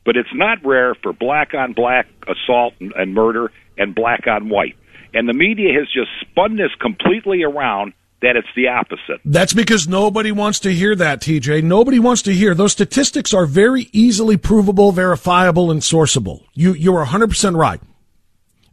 But 0.06 0.18
it's 0.18 0.30
not 0.32 0.64
rare 0.64 0.94
for 0.94 1.14
black 1.14 1.56
on 1.56 1.74
black 1.74 2.06
assault 2.28 2.76
and, 2.80 3.16
murder 3.16 3.52
and 3.76 3.96
black 3.96 4.28
on 4.28 4.50
white. 4.50 4.76
And 5.16 5.28
the 5.28 5.34
media 5.34 5.74
has 5.80 5.88
just 5.92 6.12
spun 6.22 6.58
this 6.58 6.70
completely 6.80 7.42
around 7.42 7.94
that 8.22 8.36
it's 8.36 8.48
the 8.56 8.68
opposite. 8.68 9.20
That's 9.26 9.54
because 9.54 9.88
nobody 9.88 10.32
wants 10.32 10.60
to 10.60 10.72
hear 10.72 10.96
that, 10.96 11.22
TJ. 11.22 11.64
Nobody 11.64 11.98
wants 11.98 12.22
to 12.24 12.34
hear. 12.34 12.54
Those 12.54 12.72
statistics 12.72 13.34
are 13.34 13.48
very 13.48 13.90
easily 13.94 14.38
provable, 14.38 14.92
verifiable, 14.92 15.72
and 15.72 15.82
sourceable. 15.82 16.44
You, 16.54 16.74
you're 16.74 17.04
100% 17.04 17.58
right. 17.58 17.82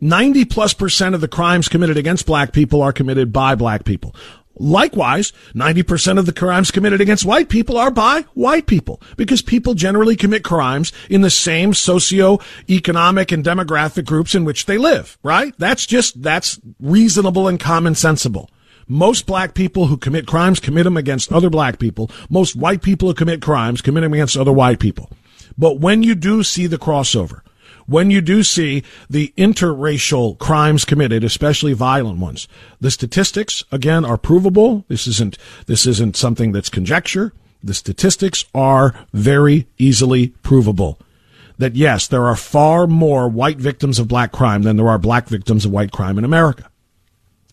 90 0.01 0.44
plus 0.44 0.74
percent 0.74 1.14
of 1.14 1.20
the 1.20 1.28
crimes 1.28 1.68
committed 1.68 1.96
against 1.96 2.26
black 2.26 2.53
people 2.53 2.82
are 2.82 2.92
committed 2.92 3.32
by 3.32 3.55
black 3.55 3.84
people. 3.84 4.14
Likewise, 4.61 5.32
90% 5.55 6.18
of 6.18 6.26
the 6.26 6.32
crimes 6.32 6.70
committed 6.70 7.01
against 7.01 7.24
white 7.24 7.49
people 7.49 7.78
are 7.78 7.90
by 7.90 8.22
white 8.34 8.66
people 8.66 9.01
because 9.16 9.40
people 9.40 9.74
generally 9.74 10.16
commit 10.16 10.42
crimes 10.42 10.92
in 11.09 11.20
the 11.20 11.30
same 11.30 11.72
socio-economic 11.72 13.30
and 13.30 13.44
demographic 13.44 14.05
groups 14.05 14.34
in 14.34 14.44
which 14.44 14.66
they 14.66 14.76
live, 14.76 15.16
right? 15.22 15.55
That's 15.59 15.86
just, 15.86 16.22
that's 16.22 16.59
reasonable 16.80 17.46
and 17.46 17.61
common 17.61 17.94
sensible. 17.94 18.51
Most 18.88 19.26
black 19.26 19.55
people 19.55 19.86
who 19.86 19.96
commit 19.96 20.26
crimes 20.26 20.61
commit 20.61 20.84
them 20.84 20.96
against 20.96 21.32
other 21.32 21.51
black 21.51 21.78
people. 21.78 22.11
Most 22.28 22.57
white 22.57 22.82
people 22.82 23.09
who 23.09 23.14
commit 23.14 23.42
crimes 23.42 23.82
commit 23.82 24.03
them 24.03 24.14
against 24.14 24.36
other 24.36 24.53
white 24.53 24.80
people. 24.80 25.11
But 25.57 25.78
when 25.78 26.03
you 26.03 26.14
do 26.14 26.42
see 26.42 26.66
the 26.66 26.78
crossover, 26.78 27.42
when 27.89 28.11
you 28.11 28.20
do 28.20 28.43
see 28.43 28.84
the 29.09 29.32
interracial 29.36 30.39
crimes 30.39 30.84
committed, 30.84 31.24
especially 31.24 31.72
violent 31.72 32.18
ones, 32.18 32.47
the 32.80 32.91
statistics 32.91 33.64
again 33.72 34.05
are 34.05 34.18
provable. 34.18 34.84
This 34.89 35.07
isn't 35.07 35.39
this 35.66 35.86
isn't 35.86 36.16
something 36.16 36.53
that's 36.53 36.68
conjecture. 36.68 37.32
The 37.64 37.74
statistics 37.74 38.45
are 38.55 38.95
very 39.12 39.66
easily 39.78 40.28
provable. 40.43 40.99
That 41.57 41.74
yes, 41.74 42.07
there 42.07 42.26
are 42.26 42.36
far 42.36 42.86
more 42.86 43.26
white 43.28 43.59
victims 43.59 43.99
of 43.99 44.07
black 44.07 44.30
crime 44.32 44.62
than 44.62 44.76
there 44.76 44.89
are 44.89 44.99
black 44.99 45.26
victims 45.26 45.64
of 45.64 45.72
white 45.72 45.91
crime 45.91 46.18
in 46.18 46.24
America. 46.24 46.70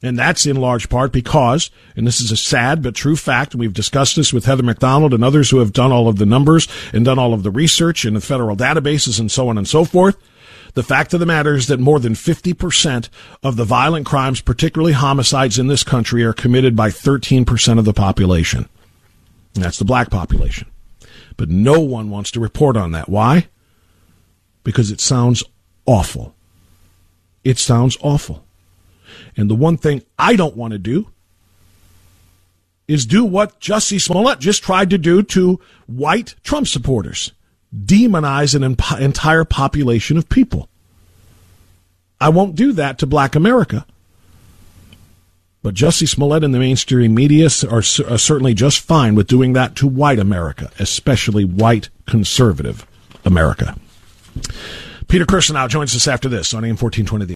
And 0.06 0.20
that's 0.20 0.45
in 0.45 0.58
large 0.58 0.88
part 0.88 1.12
because, 1.12 1.72
and 1.95 2.06
this 2.06 2.22
is 2.22 2.32
a 2.32 2.38
sad 2.38 2.84
but 2.84 2.93
true 2.93 3.16
fact, 3.16 3.53
and 3.53 3.60
we've 3.60 3.74
discussed 3.74 4.16
this 4.16 4.32
with 4.32 4.45
Heather 4.45 4.62
Mac 4.62 4.78
Donald 4.78 5.16
and 5.16 5.24
others 5.24 5.49
who 5.49 5.58
have 5.58 5.74
done 5.74 5.91
all 5.91 6.08
of 6.08 6.20
the 6.20 6.28
numbers 6.28 6.68
and 6.93 7.03
done 7.03 7.18
all 7.18 7.34
of 7.34 7.41
the 7.41 7.49
research 7.49 8.06
in 8.06 8.14
the 8.14 8.22
federal 8.22 8.56
databases 8.56 9.20
and 9.20 9.32
so 9.32 9.49
on 9.49 9.58
and 9.58 9.68
so 9.68 9.84
forth. 9.84 10.16
The 10.76 10.84
fact 10.84 11.16
of 11.16 11.20
the 11.20 11.26
matter 11.26 11.56
is 11.56 11.66
that 11.68 11.80
more 11.80 11.99
than 11.99 12.14
50% 12.14 13.10
of 13.41 13.56
the 13.56 13.64
violent 13.64 14.06
crimes, 14.06 14.41
particularly 14.41 14.93
homicides 14.93 15.58
in 15.58 15.66
this 15.66 15.84
country, 15.84 16.24
are 16.24 16.34
committed 16.34 16.76
by 16.76 16.89
13% 16.89 17.80
of 17.80 17.86
the 17.86 17.91
population. 17.91 18.70
And 19.56 19.64
that's 19.64 19.80
the 19.80 19.86
black 19.86 20.12
population. 20.12 20.68
But 21.36 21.49
no 21.49 21.80
one 21.80 22.12
wants 22.12 22.30
to 22.32 22.39
report 22.39 22.78
on 22.78 22.91
that. 22.91 23.10
Why? 23.10 23.47
Because 24.64 24.91
it 24.91 25.01
sounds 25.01 25.43
awful. 25.88 26.36
It 27.43 27.58
sounds 27.58 27.97
awful. 28.01 28.45
And 29.38 29.50
the 29.50 29.56
one 29.56 29.78
thing 29.78 30.04
I 30.18 30.36
don't 30.36 30.56
want 30.56 30.72
to 30.74 30.80
do 30.80 31.10
is 32.88 33.06
do 33.06 33.26
what 33.26 33.60
Jussie 33.60 34.02
Smollett 34.02 34.40
just 34.40 34.64
tried 34.64 34.90
to 34.92 34.98
do 34.98 35.24
to 35.24 35.60
white 35.88 36.36
Trump 36.44 36.68
supporters 36.68 37.32
demonize 37.76 38.56
an 38.56 38.64
imp- 38.64 39.00
entire 39.00 39.44
population 39.44 40.18
of 40.18 40.30
people. 40.30 40.70
I 42.22 42.30
won't 42.30 42.56
do 42.56 42.72
that 42.74 43.00
to 43.00 43.08
black 43.08 43.36
America. 43.36 43.86
But 45.62 45.74
Jussie 45.74 46.08
Smollett 46.08 46.44
and 46.44 46.54
the 46.54 46.60
mainstream 46.60 47.16
media 47.16 47.50
are, 47.70 47.80
are 47.80 47.82
certainly 47.82 48.54
just 48.54 48.82
fine 48.82 49.16
with 49.16 49.28
doing 49.28 49.54
that 49.54 49.76
to 49.78 49.88
white 49.88 50.20
America, 50.20 50.72
especially 50.80 51.44
white 51.44 51.90
conservative 52.06 52.86
America. 53.26 53.76
Peter 55.08 55.26
Kirsanow 55.26 55.54
now 55.54 55.68
joins 55.68 55.96
us 55.96 56.08
after 56.08 56.30
this 56.30 56.54
on 56.54 56.64
AM 56.64 56.78
1420. 56.78 57.36